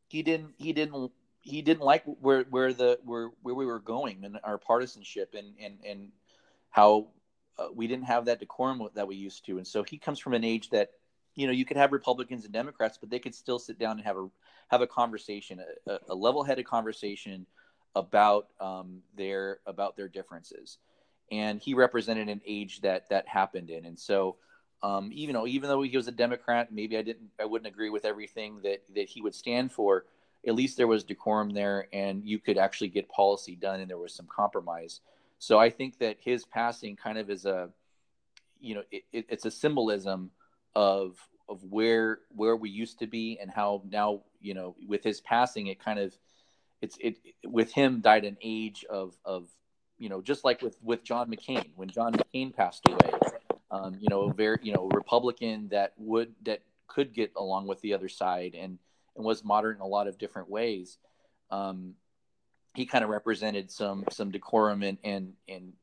[0.08, 1.12] he didn't he didn't
[1.42, 5.54] he didn't like where where the where where we were going and our partisanship and
[5.62, 6.12] and and
[6.70, 7.08] how
[7.58, 9.58] uh, we didn't have that decorum that we used to.
[9.58, 10.92] And so he comes from an age that
[11.36, 14.06] you know you could have Republicans and Democrats, but they could still sit down and
[14.06, 14.28] have a
[14.68, 17.46] have a conversation, a, a level headed conversation
[17.96, 20.78] about um, their about their differences.
[21.32, 24.38] And he represented an age that that happened in, and so
[24.84, 27.90] um, even though even though he was a Democrat, maybe I didn't I wouldn't agree
[27.90, 30.06] with everything that that he would stand for.
[30.48, 33.98] At least there was decorum there, and you could actually get policy done, and there
[33.98, 35.02] was some compromise.
[35.40, 37.70] So I think that his passing kind of is a,
[38.60, 40.32] you know, it, it, it's a symbolism
[40.76, 41.18] of
[41.50, 45.68] of where where we used to be and how now you know with his passing
[45.68, 46.16] it kind of
[46.82, 49.48] it's it with him died an age of of
[49.98, 53.12] you know just like with with John McCain when John McCain passed away
[53.72, 57.82] um, you know a very you know Republican that would that could get along with
[57.82, 58.80] the other side and
[59.16, 60.98] and was moderate in a lot of different ways
[61.52, 61.94] um,
[62.76, 65.74] he kind of represented some some decorum and and and,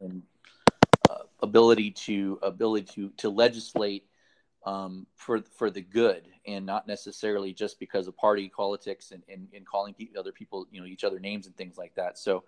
[0.00, 0.22] and
[1.10, 4.06] uh, ability to ability to to legislate
[4.64, 9.48] um, for for the good and not necessarily just because of party politics and, and,
[9.54, 12.18] and calling other people you know each other names and things like that.
[12.18, 12.44] So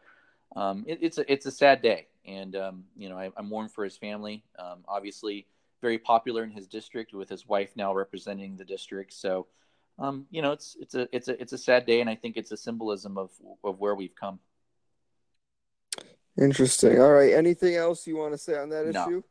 [0.57, 3.71] um, it, it's a it's a sad day, and um, you know I, am mourning
[3.71, 4.45] for his family.
[4.59, 5.47] Um, obviously,
[5.81, 9.13] very popular in his district with his wife now representing the district.
[9.13, 9.47] So
[9.99, 12.37] um, you know, it's it's a it's a it's a sad day, and I think
[12.37, 13.31] it's a symbolism of
[13.65, 14.39] of where we've come.
[16.41, 17.01] Interesting.
[17.01, 17.35] All right.
[17.35, 19.03] Anything else you want to say on that no.
[19.03, 19.23] issue?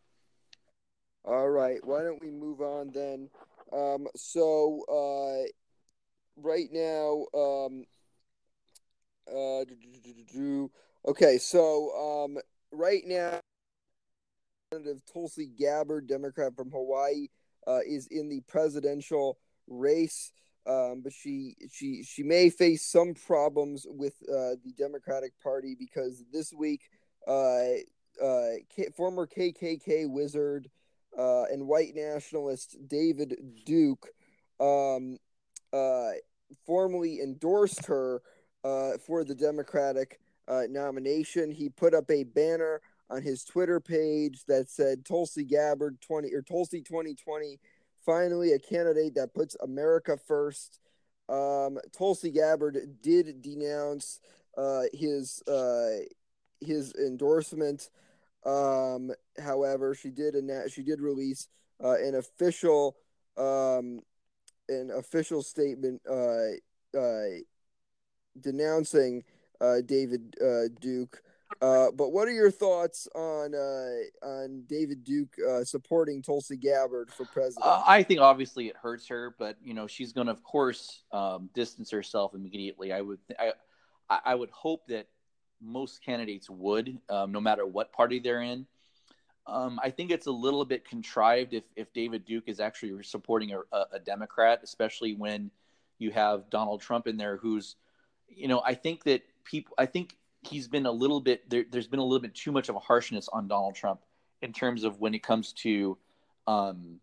[1.23, 1.79] All right.
[1.85, 3.29] Why don't we move on then?
[3.71, 5.47] Um, so uh,
[6.35, 7.85] right now, um,
[9.33, 9.63] uh,
[11.09, 11.37] okay.
[11.37, 12.37] So um,
[12.71, 13.39] right now,
[14.71, 17.27] Representative Tulsi Gabbard, Democrat from Hawaii,
[17.67, 19.37] uh, is in the presidential
[19.67, 20.31] race.
[20.65, 26.25] Um, but she she she may face some problems with uh, the Democratic Party because
[26.33, 26.81] this week,
[27.25, 27.61] uh,
[28.21, 30.69] uh, K- former KKK wizard
[31.17, 34.09] uh, and white nationalist David Duke
[34.59, 35.17] um,
[35.71, 36.11] uh,
[36.65, 38.21] formally endorsed her
[39.05, 41.51] for the Democratic nomination.
[41.51, 46.41] He put up a banner on his Twitter page that said Tulsi Gabbard 20 or
[46.41, 47.59] Tulsi 2020
[48.07, 50.79] finally a candidate that puts America first.
[51.29, 54.19] Um, Tulsi Gabbard did denounce
[54.57, 55.99] uh, his uh,
[56.61, 57.89] his endorsement.
[58.45, 60.35] Um, however, she did
[60.71, 61.49] she did release
[61.83, 62.95] uh, an official
[63.37, 63.99] um,
[64.69, 66.55] an official statement uh,
[69.61, 71.21] uh, denouncing uh, David Duke.
[71.61, 77.09] Uh, but what are your thoughts on uh, on David Duke uh, supporting Tulsi Gabbard
[77.11, 77.65] for president?
[77.65, 81.03] Uh, I think obviously it hurts her, but you know she's going to, of course,
[81.11, 82.91] um, distance herself immediately.
[82.91, 83.53] I would, I,
[84.09, 85.07] I would hope that
[85.61, 88.67] most candidates would, um, no matter what party they're in.
[89.47, 93.53] Um, I think it's a little bit contrived if, if David Duke is actually supporting
[93.53, 95.51] a, a Democrat, especially when
[95.99, 97.77] you have Donald Trump in there, who's,
[98.27, 101.87] you know, I think that people, I think he's been a little bit there, has
[101.87, 104.01] been a little bit too much of a harshness on Donald Trump
[104.41, 105.97] in terms of when it comes to
[106.45, 106.99] um,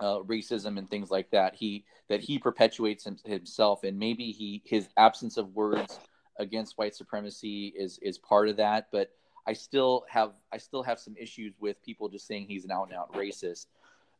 [0.00, 1.54] uh, racism and things like that.
[1.54, 5.98] He that he perpetuates him, himself, and maybe he his absence of words
[6.38, 8.88] against white supremacy is is part of that.
[8.92, 9.10] But
[9.46, 12.88] I still have I still have some issues with people just saying he's an out
[12.88, 13.66] and out racist.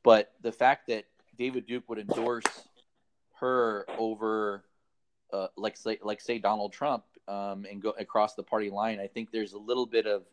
[0.03, 1.05] But the fact that
[1.37, 2.45] David Duke would endorse
[3.41, 4.65] her over
[5.33, 9.07] uh, like say like say Donald Trump um, and go across the party line, I
[9.07, 10.25] think there's a little bit of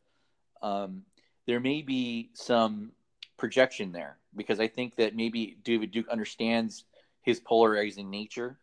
[0.62, 1.04] um,
[1.46, 2.92] there may be some
[3.38, 6.86] projection there because I think that maybe David Duke understands
[7.22, 8.58] his polarizing nature,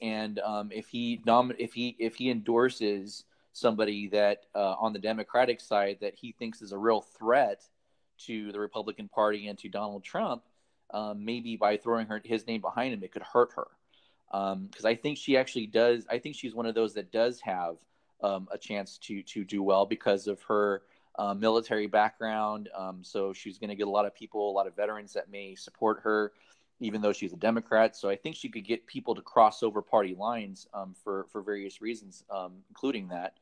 [0.00, 5.60] and um, if he if he if he endorses somebody that uh, on the Democratic
[5.60, 7.62] side that he thinks is a real threat
[8.18, 10.42] to the Republican Party and to Donald Trump,
[10.92, 13.68] um, maybe by throwing her his name behind him, it could hurt her
[14.34, 16.06] because um, I think she actually does.
[16.10, 17.76] I think she's one of those that does have
[18.20, 20.82] um, a chance to to do well because of her
[21.16, 22.68] uh, military background.
[22.76, 25.30] Um, so she's going to get a lot of people, a lot of veterans that
[25.30, 26.32] may support her.
[26.80, 27.94] even though she's a Democrat.
[27.96, 31.40] So I think she could get people to cross over party lines um, for for
[31.40, 33.38] various reasons, um, including that.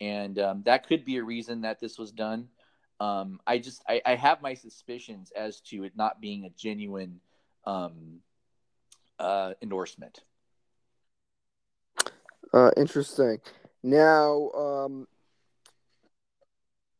[0.00, 2.48] And um, that could be a reason that this was done.
[3.00, 7.20] I just I, I, have my suspicions as to it not being a genuine
[7.64, 8.20] um,
[9.18, 10.20] uh, endorsement.
[12.52, 13.38] Uh, interesting.
[13.82, 15.06] Now, um,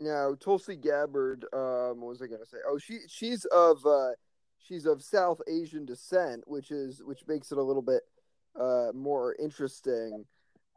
[0.00, 2.58] now Tulsi Gabbard, um, what was I gonna say?
[2.66, 4.10] Oh, she she's of uh,
[4.58, 8.02] she's of South Asian descent, which is which makes it a little bit
[8.58, 10.24] uh, more interesting.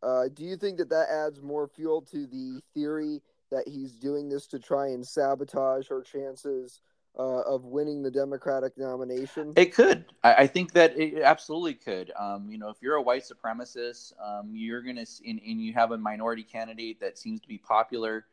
[0.04, 3.22] Uh, do you think that that adds more fuel to the theory
[3.52, 6.82] that he's doing this to try and sabotage her chances
[7.18, 9.54] uh, of winning the Democratic nomination?
[9.56, 10.06] It could.
[10.24, 12.12] I, I think that it absolutely could.
[12.18, 15.92] Um, you know, if you're a white supremacist, um, you're gonna and, and you have
[15.92, 18.26] a minority candidate that seems to be popular.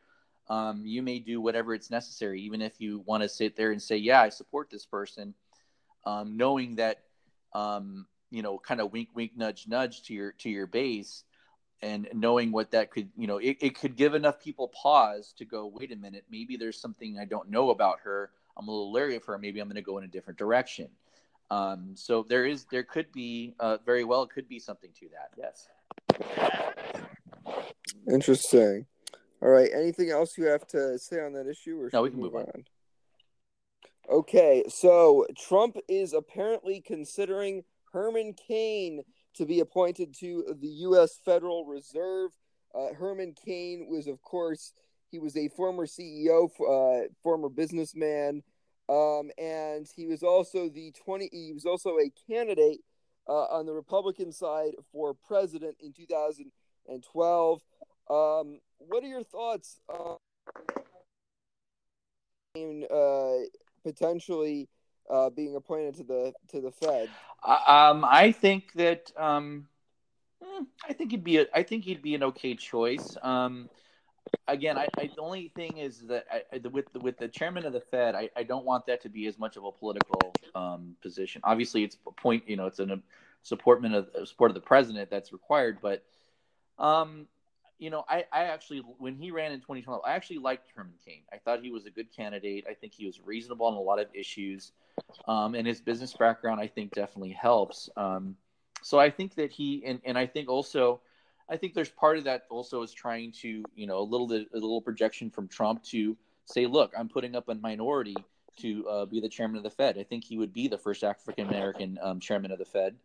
[0.49, 3.83] Um, you may do whatever it's necessary, even if you want to sit there and
[3.83, 5.35] say, "Yeah, I support this person,"
[6.07, 7.03] um, knowing that,
[7.53, 11.25] um, you know, kind of wink, wink, nudge, nudge to your to your base,
[11.83, 15.45] and knowing what that could, you know, it, it could give enough people pause to
[15.45, 18.31] go, "Wait a minute, maybe there's something I don't know about her.
[18.59, 19.39] I'm a little leery of her.
[19.39, 20.89] Maybe I'm going to go in a different direction."
[21.51, 25.09] Um, so there is, there could be, uh, very well, it could be something to
[25.09, 25.31] that.
[25.37, 25.69] Yes.
[28.11, 28.87] Interesting.
[29.41, 29.71] All right.
[29.75, 31.81] Anything else you have to say on that issue?
[31.81, 32.43] Or no, we can move on?
[32.43, 32.65] on?
[34.11, 34.65] Okay.
[34.69, 39.03] So Trump is apparently considering Herman Cain
[39.37, 41.19] to be appointed to the U.S.
[41.25, 42.33] Federal Reserve.
[42.75, 44.73] Uh, Herman Cain was, of course,
[45.11, 48.43] he was a former CEO, uh, former businessman,
[48.89, 51.29] um, and he was also the twenty.
[51.33, 52.81] He was also a candidate
[53.29, 57.61] uh, on the Republican side for president in 2012.
[58.11, 60.19] Um, what are your thoughts on
[62.91, 63.45] uh,
[63.85, 64.69] potentially
[65.11, 67.11] uh, being appointed to the to the Fed?
[67.45, 69.69] Um, I think that um,
[70.43, 73.17] hmm, I think he'd be a, I think he'd be an okay choice.
[73.23, 73.69] Um,
[74.47, 77.73] again, I, I, the only thing is that I, with the, with the chairman of
[77.73, 80.97] the Fed, I, I don't want that to be as much of a political um,
[81.03, 81.41] position.
[81.45, 83.01] Obviously, it's a point you know it's a
[83.43, 86.05] supportment of support of the president that's required, but
[86.79, 87.27] um,
[87.79, 91.23] you know, I, I actually, when he ran in 2012, I actually liked Herman Cain.
[91.33, 92.65] I thought he was a good candidate.
[92.69, 94.73] I think he was reasonable on a lot of issues.
[95.29, 97.89] Um, and his business background, I think, definitely helps.
[97.97, 98.37] Um,
[98.83, 101.01] so I think that he, and, and I think also,
[101.51, 104.47] I think there's part of that also is trying to, you know, a little a
[104.53, 108.17] little projection from Trump to say, look, I'm putting up a minority
[108.59, 109.99] to uh, be the chairman of the Fed.
[109.99, 112.97] I think he would be the first African American um, chairman of the Fed.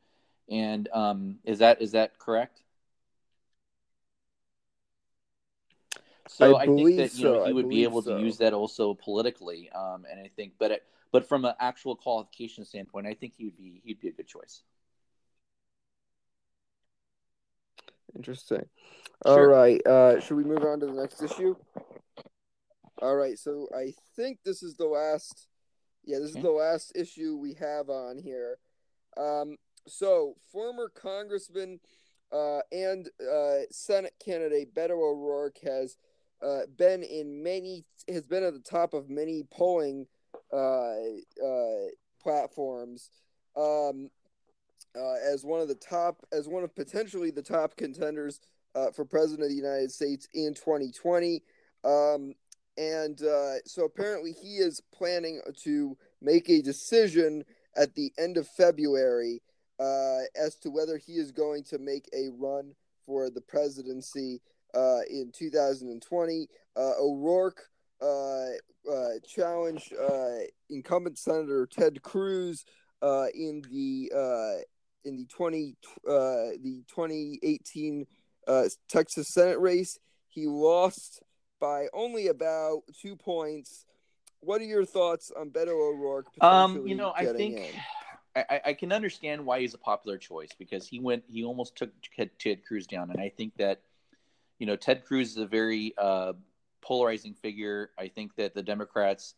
[0.49, 2.61] And um, is that is that correct?
[6.27, 7.45] So I, I think that you know so.
[7.45, 8.17] he would be able so.
[8.17, 11.95] to use that also politically, um, and I think, but it, but from an actual
[11.95, 14.63] qualification standpoint, I think he'd be he'd be a good choice.
[18.15, 18.65] Interesting.
[19.25, 19.39] Sure.
[19.39, 21.55] All right, uh, should we move on to the next issue?
[23.01, 25.47] All right, so I think this is the last.
[26.05, 28.57] Yeah, this is the last issue we have on here.
[29.15, 29.57] Um,
[29.87, 31.79] so former Congressman
[32.31, 35.97] uh, and uh, Senate candidate Beto O'Rourke has
[36.43, 40.07] uh, been in many has been at the top of many polling
[40.51, 40.95] uh,
[41.43, 41.87] uh,
[42.21, 43.09] platforms
[43.55, 44.09] um,
[44.95, 48.39] uh, as one of the top as one of potentially the top contenders
[48.75, 51.43] uh, for president of the United States in 2020.
[51.83, 52.33] Um,
[52.77, 57.43] and uh, so apparently he is planning to make a decision
[57.75, 59.41] at the end of February
[59.79, 62.73] as to whether he is going to make a run
[63.05, 64.41] for the presidency
[64.73, 66.47] uh, in 2020.
[66.75, 67.69] Uh, O'Rourke
[68.01, 68.47] uh,
[68.91, 69.93] uh, challenged
[70.69, 72.65] incumbent Senator Ted Cruz
[73.01, 74.11] in the
[75.05, 75.75] in the 20
[76.05, 78.05] the 2018
[78.89, 79.99] Texas Senate race.
[80.27, 81.21] He lost
[81.59, 83.85] by only about two points.
[84.39, 86.27] What are your thoughts on Beto O'Rourke?
[86.41, 87.73] Um, you know, I think
[88.35, 91.91] I, I, can understand why he's a popular choice because he went, he almost took
[92.39, 93.81] Ted Cruz down, and I think that
[94.59, 96.33] you know, Ted Cruz is a very uh,
[96.81, 97.91] polarizing figure.
[97.97, 99.35] I think that the Democrats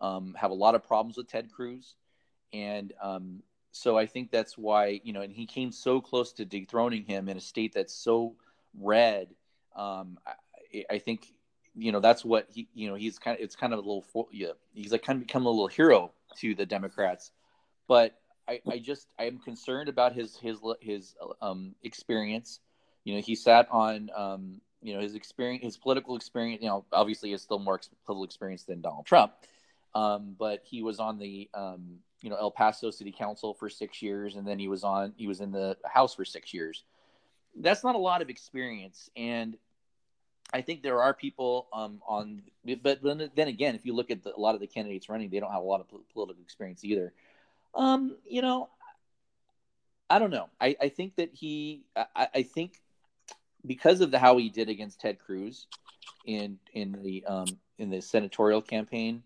[0.00, 1.94] um, have a lot of problems with Ted Cruz,
[2.52, 3.42] and um,
[3.76, 7.28] so I think that's why you know, and he came so close to dethroning him
[7.28, 8.36] in a state that's so
[8.78, 9.34] red.
[9.74, 11.26] Um, I, I, think
[11.74, 14.28] you know that's what he you know he's kind of it's kind of a little
[14.30, 17.32] yeah he's like kind of become a little hero to the Democrats,
[17.88, 18.16] but
[18.46, 22.60] I, I just I'm concerned about his his his um, experience.
[23.02, 26.62] You know, he sat on, um, you know, his experience, his political experience.
[26.62, 29.32] You know, obviously, is still more political experience than Donald Trump.
[29.94, 34.02] Um, but he was on the um, you know El Paso City Council for six
[34.02, 36.84] years, and then he was on he was in the House for six years.
[37.56, 39.56] That's not a lot of experience, and
[40.52, 42.42] I think there are people um, on,
[42.82, 45.40] but then again, if you look at the, a lot of the candidates running, they
[45.40, 47.12] don't have a lot of political experience either.
[47.74, 48.68] Um, you know,
[50.08, 50.48] I don't know.
[50.60, 52.80] I, I think that he, I, I, think
[53.66, 55.66] because of the how he did against Ted Cruz
[56.24, 57.46] in in the um,
[57.78, 59.24] in the senatorial campaign,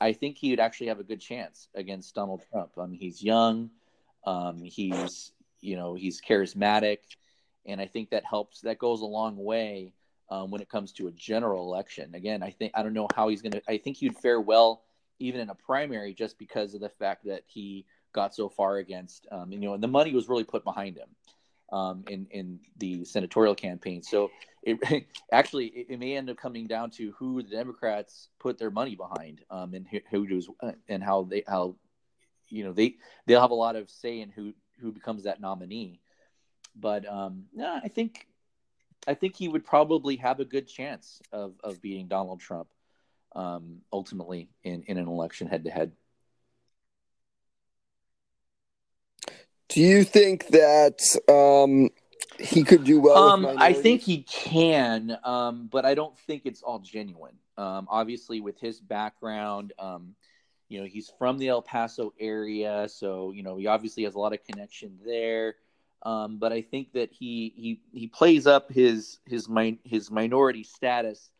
[0.00, 2.70] I think he would actually have a good chance against Donald Trump.
[2.78, 3.70] I mean, he's young,
[4.24, 6.98] um, he's you know he's charismatic,
[7.66, 8.60] and I think that helps.
[8.62, 9.92] That goes a long way
[10.30, 12.14] um, when it comes to a general election.
[12.14, 13.62] Again, I think I don't know how he's going to.
[13.68, 14.82] I think he'd fare well
[15.18, 19.26] even in a primary just because of the fact that he got so far against,
[19.32, 21.08] um, you know, and the money was really put behind him
[21.70, 24.02] um, in in the senatorial campaign.
[24.02, 24.30] So
[24.62, 24.78] it
[25.32, 29.42] actually it, may end up coming down to who the Democrats put their money behind,
[29.50, 30.48] um, and who, does
[30.88, 31.76] and how they how
[32.48, 32.96] you know they
[33.26, 36.00] they'll have a lot of say in who who becomes that nominee.
[36.74, 38.26] But um, I think
[39.06, 42.68] I think he would probably have a good chance of of beating Donald Trump
[43.34, 45.92] um, ultimately in in an election head to head.
[49.78, 50.98] Do you think that
[51.28, 51.90] um,
[52.40, 53.16] he could do well?
[53.16, 57.36] Um, I think he can, um, but I don't think it's all genuine.
[57.56, 60.16] Um, obviously, with his background, um,
[60.68, 64.18] you know, he's from the El Paso area, so you know he obviously has a
[64.18, 65.54] lot of connection there.
[66.02, 70.64] Um, but I think that he he he plays up his his min- his minority
[70.64, 71.30] status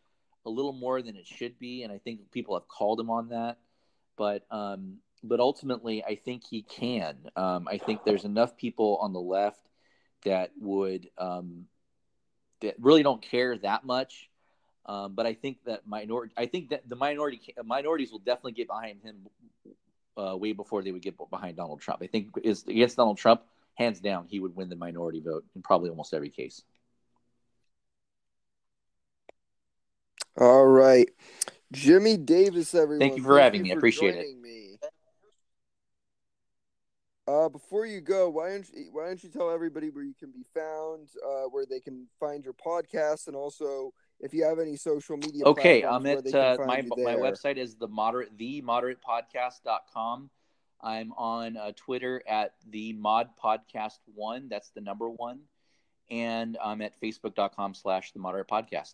[0.45, 3.27] a little more than it should be, and I think people have called him on
[3.31, 3.57] that.
[4.15, 7.15] But um, but ultimately, I think he can.
[7.35, 9.61] Um, I think there's enough people on the left
[10.23, 11.65] that would um,
[12.61, 14.29] that really don't care that much.
[14.85, 18.67] Um, but I think that minority, I think that the minority minorities will definitely get
[18.67, 19.27] behind him
[20.17, 22.01] uh, way before they would get behind Donald Trump.
[22.01, 23.41] I think is against Donald Trump,
[23.75, 26.63] hands down, he would win the minority vote in probably almost every case.
[30.37, 31.09] All right,
[31.71, 32.99] Jimmy Davis, everyone.
[32.99, 33.71] Thank you for Thank having you me.
[33.71, 34.41] I appreciate it.
[34.41, 34.68] Me.
[37.29, 40.31] Uh, before you go, why don't you, why don't you tell everybody where you can
[40.31, 44.75] be found, uh, where they can find your podcast, and also if you have any
[44.75, 45.45] social media.
[45.45, 50.31] Okay, I'm at uh, my my website is the moderate the moderate podcast.com.
[50.81, 54.49] I'm on uh, Twitter at the mod podcast one.
[54.49, 55.41] That's the number one,
[56.09, 58.93] and I'm at facebook.com slash the moderate podcast.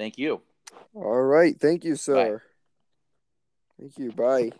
[0.00, 0.42] Thank you.
[0.94, 2.38] All right, thank you, sir.
[2.38, 2.44] Bye.
[3.78, 4.10] Thank you.
[4.10, 4.50] Bye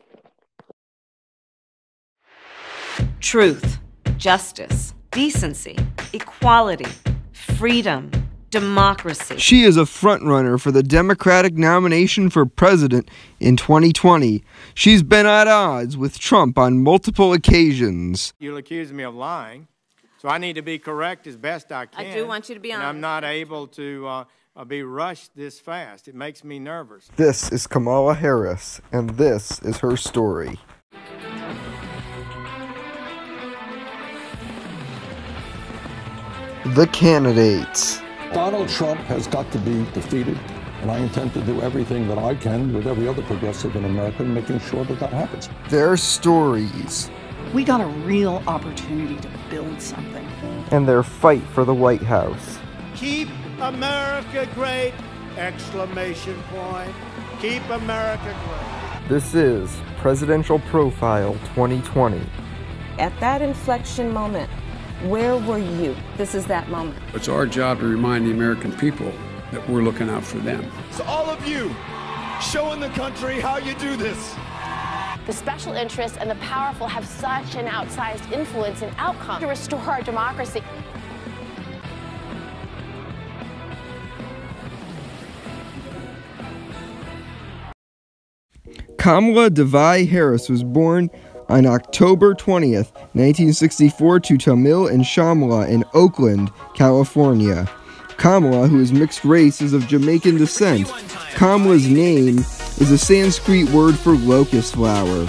[3.20, 3.78] truth,
[4.16, 5.76] justice, decency,
[6.12, 6.86] equality,
[7.32, 8.10] freedom,
[8.50, 9.36] democracy.
[9.38, 13.10] She is a frontrunner for the Democratic nomination for president
[13.40, 14.42] in 2020.
[14.74, 18.32] She's been at odds with Trump on multiple occasions.
[18.38, 19.68] You'll accuse me of lying,
[20.18, 22.06] so I need to be correct as best I can.
[22.06, 22.86] I do want you to be honest.
[22.86, 26.08] I'm not able to uh, uh, be rushed this fast.
[26.08, 27.08] It makes me nervous.
[27.16, 30.58] This is Kamala Harris, and this is her story.
[36.74, 38.00] The candidates.
[38.32, 40.36] Donald Trump has got to be defeated,
[40.82, 44.24] and I intend to do everything that I can with every other progressive in America,
[44.24, 45.48] making sure that that happens.
[45.70, 47.08] Their stories.
[47.54, 50.26] We got a real opportunity to build something.
[50.72, 52.58] And their fight for the White House.
[52.96, 53.28] Keep
[53.60, 54.92] America great!
[55.36, 56.92] Exclamation point.
[57.38, 59.08] Keep America great.
[59.08, 62.20] This is Presidential Profile 2020.
[62.98, 64.50] At that inflection moment,
[65.04, 65.94] where were you?
[66.16, 66.96] This is that moment.
[67.12, 69.12] It's our job to remind the American people
[69.52, 70.70] that we're looking out for them.
[70.90, 71.74] So, all of you,
[72.40, 74.34] showing the country how you do this.
[75.26, 79.80] The special interests and the powerful have such an outsized influence and outcome to restore
[79.80, 80.62] our democracy.
[88.98, 91.10] Kamala Devi Harris was born
[91.48, 97.68] on October 20th, 1964, to Tamil and Shamla in Oakland, California.
[98.16, 100.92] Kamala, who is mixed race, is of Jamaican descent.
[101.34, 102.38] Kamala's name
[102.78, 105.26] is a Sanskrit word for locust flower.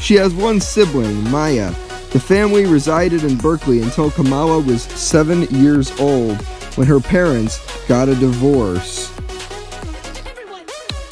[0.00, 1.70] She has one sibling, Maya.
[2.10, 6.36] The family resided in Berkeley until Kamala was seven years old
[6.76, 9.10] when her parents got a divorce.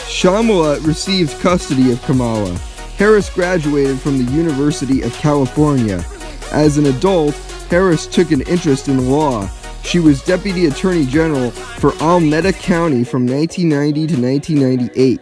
[0.09, 2.59] Shamla received custody of Kamala.
[3.01, 6.05] Harris graduated from the University of California.
[6.53, 7.35] As an adult,
[7.71, 9.49] Harris took an interest in law.
[9.83, 15.21] She was Deputy Attorney General for Alameda County from 1990 to 1998.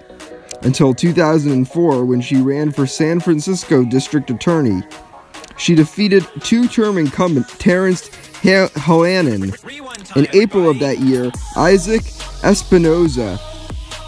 [0.62, 4.82] until 2004 when she ran for San Francisco District Attorney.
[5.56, 8.08] She defeated two term incumbent Terrence
[8.42, 9.54] Hallinan.
[10.16, 12.02] In April of that year, Isaac
[12.42, 13.38] Espinoza,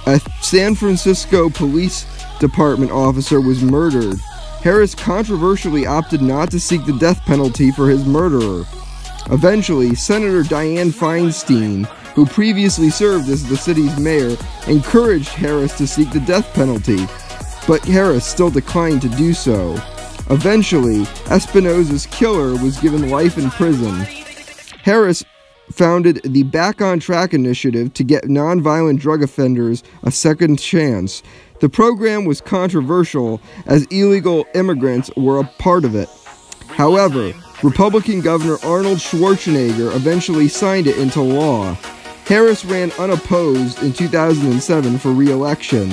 [0.08, 2.04] a San Francisco Police
[2.40, 4.18] Department officer, was murdered.
[4.62, 8.64] Harris controversially opted not to seek the death penalty for his murderer.
[9.30, 14.36] Eventually, Senator Dianne Feinstein, who previously served as the city's mayor,
[14.66, 17.06] encouraged Harris to seek the death penalty,
[17.68, 19.74] but Harris still declined to do so.
[20.30, 23.94] Eventually, Espinoza's killer was given life in prison.
[24.82, 25.24] Harris
[25.72, 31.22] founded the Back on Track initiative to get nonviolent drug offenders a second chance.
[31.60, 36.08] The program was controversial as illegal immigrants were a part of it.
[36.68, 41.74] However, Republican Governor Arnold Schwarzenegger eventually signed it into law.
[42.24, 45.90] Harris ran unopposed in 2007 for re election.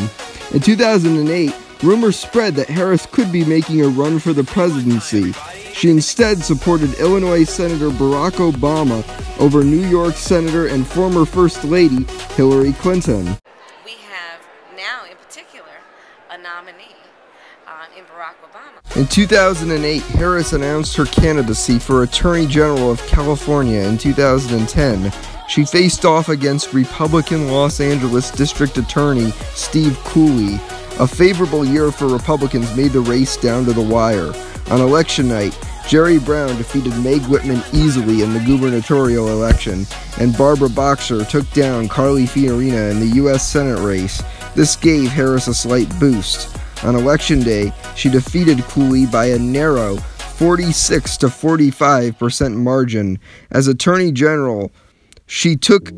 [0.53, 1.53] In 2008,
[1.83, 5.33] rumors spread that Harris could be making a run for the presidency.
[5.73, 9.03] She instead supported Illinois Senator Barack Obama
[9.41, 12.05] over New York Senator and former First Lady
[12.35, 13.37] Hillary Clinton.
[18.03, 18.97] Barack Obama.
[18.97, 25.11] In 2008, Harris announced her candidacy for Attorney General of California in 2010.
[25.47, 30.55] She faced off against Republican Los Angeles District Attorney Steve Cooley.
[30.99, 34.33] A favorable year for Republicans made the race down to the wire.
[34.69, 39.87] On election night, Jerry Brown defeated Meg Whitman easily in the gubernatorial election,
[40.19, 43.47] and Barbara Boxer took down Carly Fiorina in the U.S.
[43.47, 44.21] Senate race.
[44.53, 46.56] This gave Harris a slight boost.
[46.83, 53.19] On election day, she defeated Cooley by a narrow 46 to 45% margin.
[53.51, 54.71] As Attorney General,
[55.25, 55.89] she took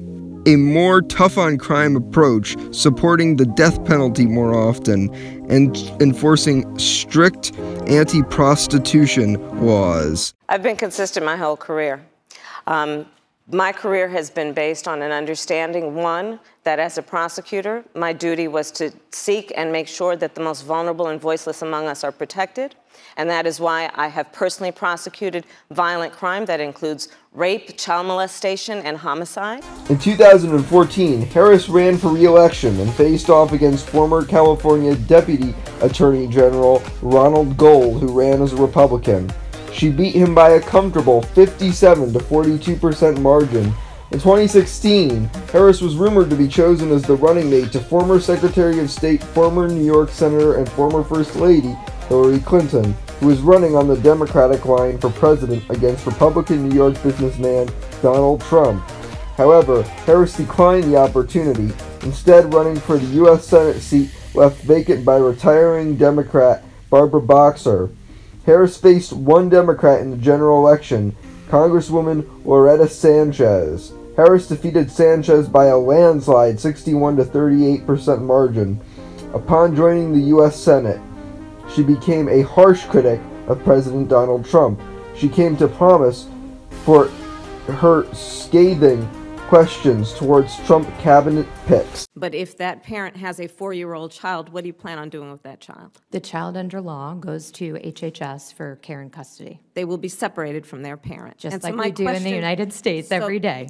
[0.46, 5.14] a more tough on crime approach, supporting the death penalty more often,
[5.50, 7.54] and enforcing strict
[7.88, 10.34] anti prostitution laws.
[10.48, 12.02] I've been consistent my whole career.
[12.68, 13.06] Um,
[13.52, 18.48] my career has been based on an understanding one, that as a prosecutor, my duty
[18.48, 22.12] was to seek and make sure that the most vulnerable and voiceless among us are
[22.12, 22.76] protected.
[23.18, 28.80] And that is why I have personally prosecuted violent crime that includes rape, child molestation,
[28.80, 29.64] and homicide.
[29.90, 36.28] In 2014, Harris ran for re election and faced off against former California Deputy Attorney
[36.28, 39.32] General Ronald Gold, who ran as a Republican.
[39.74, 43.74] She beat him by a comfortable 57 to 42% margin.
[44.12, 48.80] In 2016, Harris was rumored to be chosen as the running mate to former Secretary
[48.80, 53.76] of State, former New York Senator, and former First Lady Hillary Clinton, who was running
[53.76, 57.70] on the Democratic line for president against Republican New York businessman
[58.02, 58.84] Donald Trump.
[59.38, 63.46] However, Harris declined the opportunity, instead running for the U.S.
[63.46, 67.90] Senate seat left vacant by retiring Democrat Barbara Boxer.
[68.46, 71.16] Harris faced one Democrat in the general election,
[71.50, 73.94] Congresswoman Loretta Sanchez.
[74.16, 78.80] Harris defeated Sanchez by a landslide 61 to 38% margin.
[79.34, 80.60] Upon joining the U.S.
[80.60, 81.00] Senate,
[81.74, 84.82] she became a harsh critic of President Donald Trump.
[85.16, 86.28] She came to promise
[86.84, 87.08] for
[87.68, 89.08] her scathing
[89.50, 92.08] questions towards Trump cabinet picks.
[92.16, 95.10] But if that parent has a four year old child, what do you plan on
[95.10, 96.00] doing with that child?
[96.12, 99.60] The child under law goes to HHS for care and custody.
[99.74, 101.40] They will be separated from their parent.
[101.40, 103.70] Just and like so we do in the United States so, every day.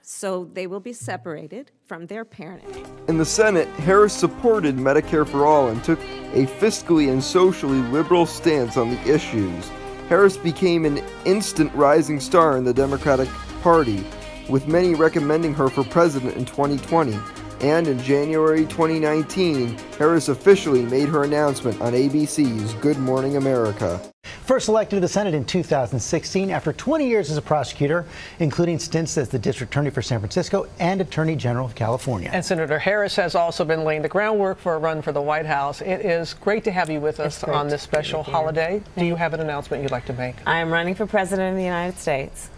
[0.00, 2.62] So they will be separated from their parent.
[3.08, 5.98] In the Senate, Harris supported Medicare for All and took
[6.34, 9.68] a fiscally and socially liberal stance on the issues.
[10.08, 13.28] Harris became an instant rising star in the Democratic
[13.60, 14.06] Party
[14.48, 17.18] with many recommending her for president in 2020.
[17.60, 24.00] And in January 2019, Harris officially made her announcement on ABC's Good Morning America.
[24.44, 28.04] First elected to the Senate in 2016 after 20 years as a prosecutor,
[28.38, 32.30] including stints as the district attorney for San Francisco and attorney general of California.
[32.32, 35.46] And Senator Harris has also been laying the groundwork for a run for the White
[35.46, 35.80] House.
[35.80, 38.82] It is great to have you with us on this special holiday.
[38.96, 40.36] Do you have an announcement you'd like to make?
[40.46, 42.50] I am running for president of the United States.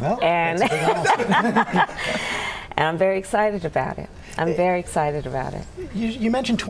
[0.00, 1.88] Well, and, and
[2.76, 4.08] I'm very excited about it.
[4.38, 5.64] I'm eh, very excited about it.
[5.94, 6.64] You, you mentioned.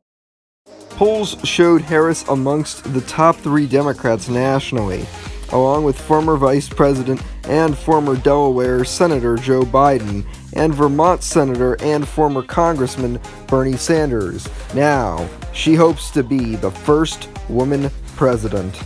[0.90, 5.06] Polls showed Harris amongst the top three Democrats nationally,
[5.50, 10.24] along with former Vice President and former Delaware Senator Joe Biden,
[10.54, 14.48] and Vermont Senator and former Congressman Bernie Sanders.
[14.74, 18.82] Now, she hopes to be the first woman president.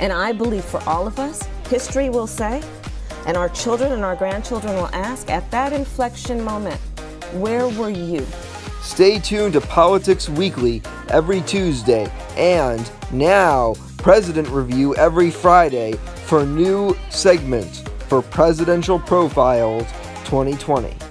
[0.00, 2.62] And I believe for all of us, History will say,
[3.26, 6.80] and our children and our grandchildren will ask at that inflection moment,
[7.32, 8.24] where were you?
[8.82, 15.94] Stay tuned to Politics Weekly every Tuesday and now President Review every Friday
[16.26, 19.86] for new segments for Presidential Profiles
[20.24, 21.06] 2020.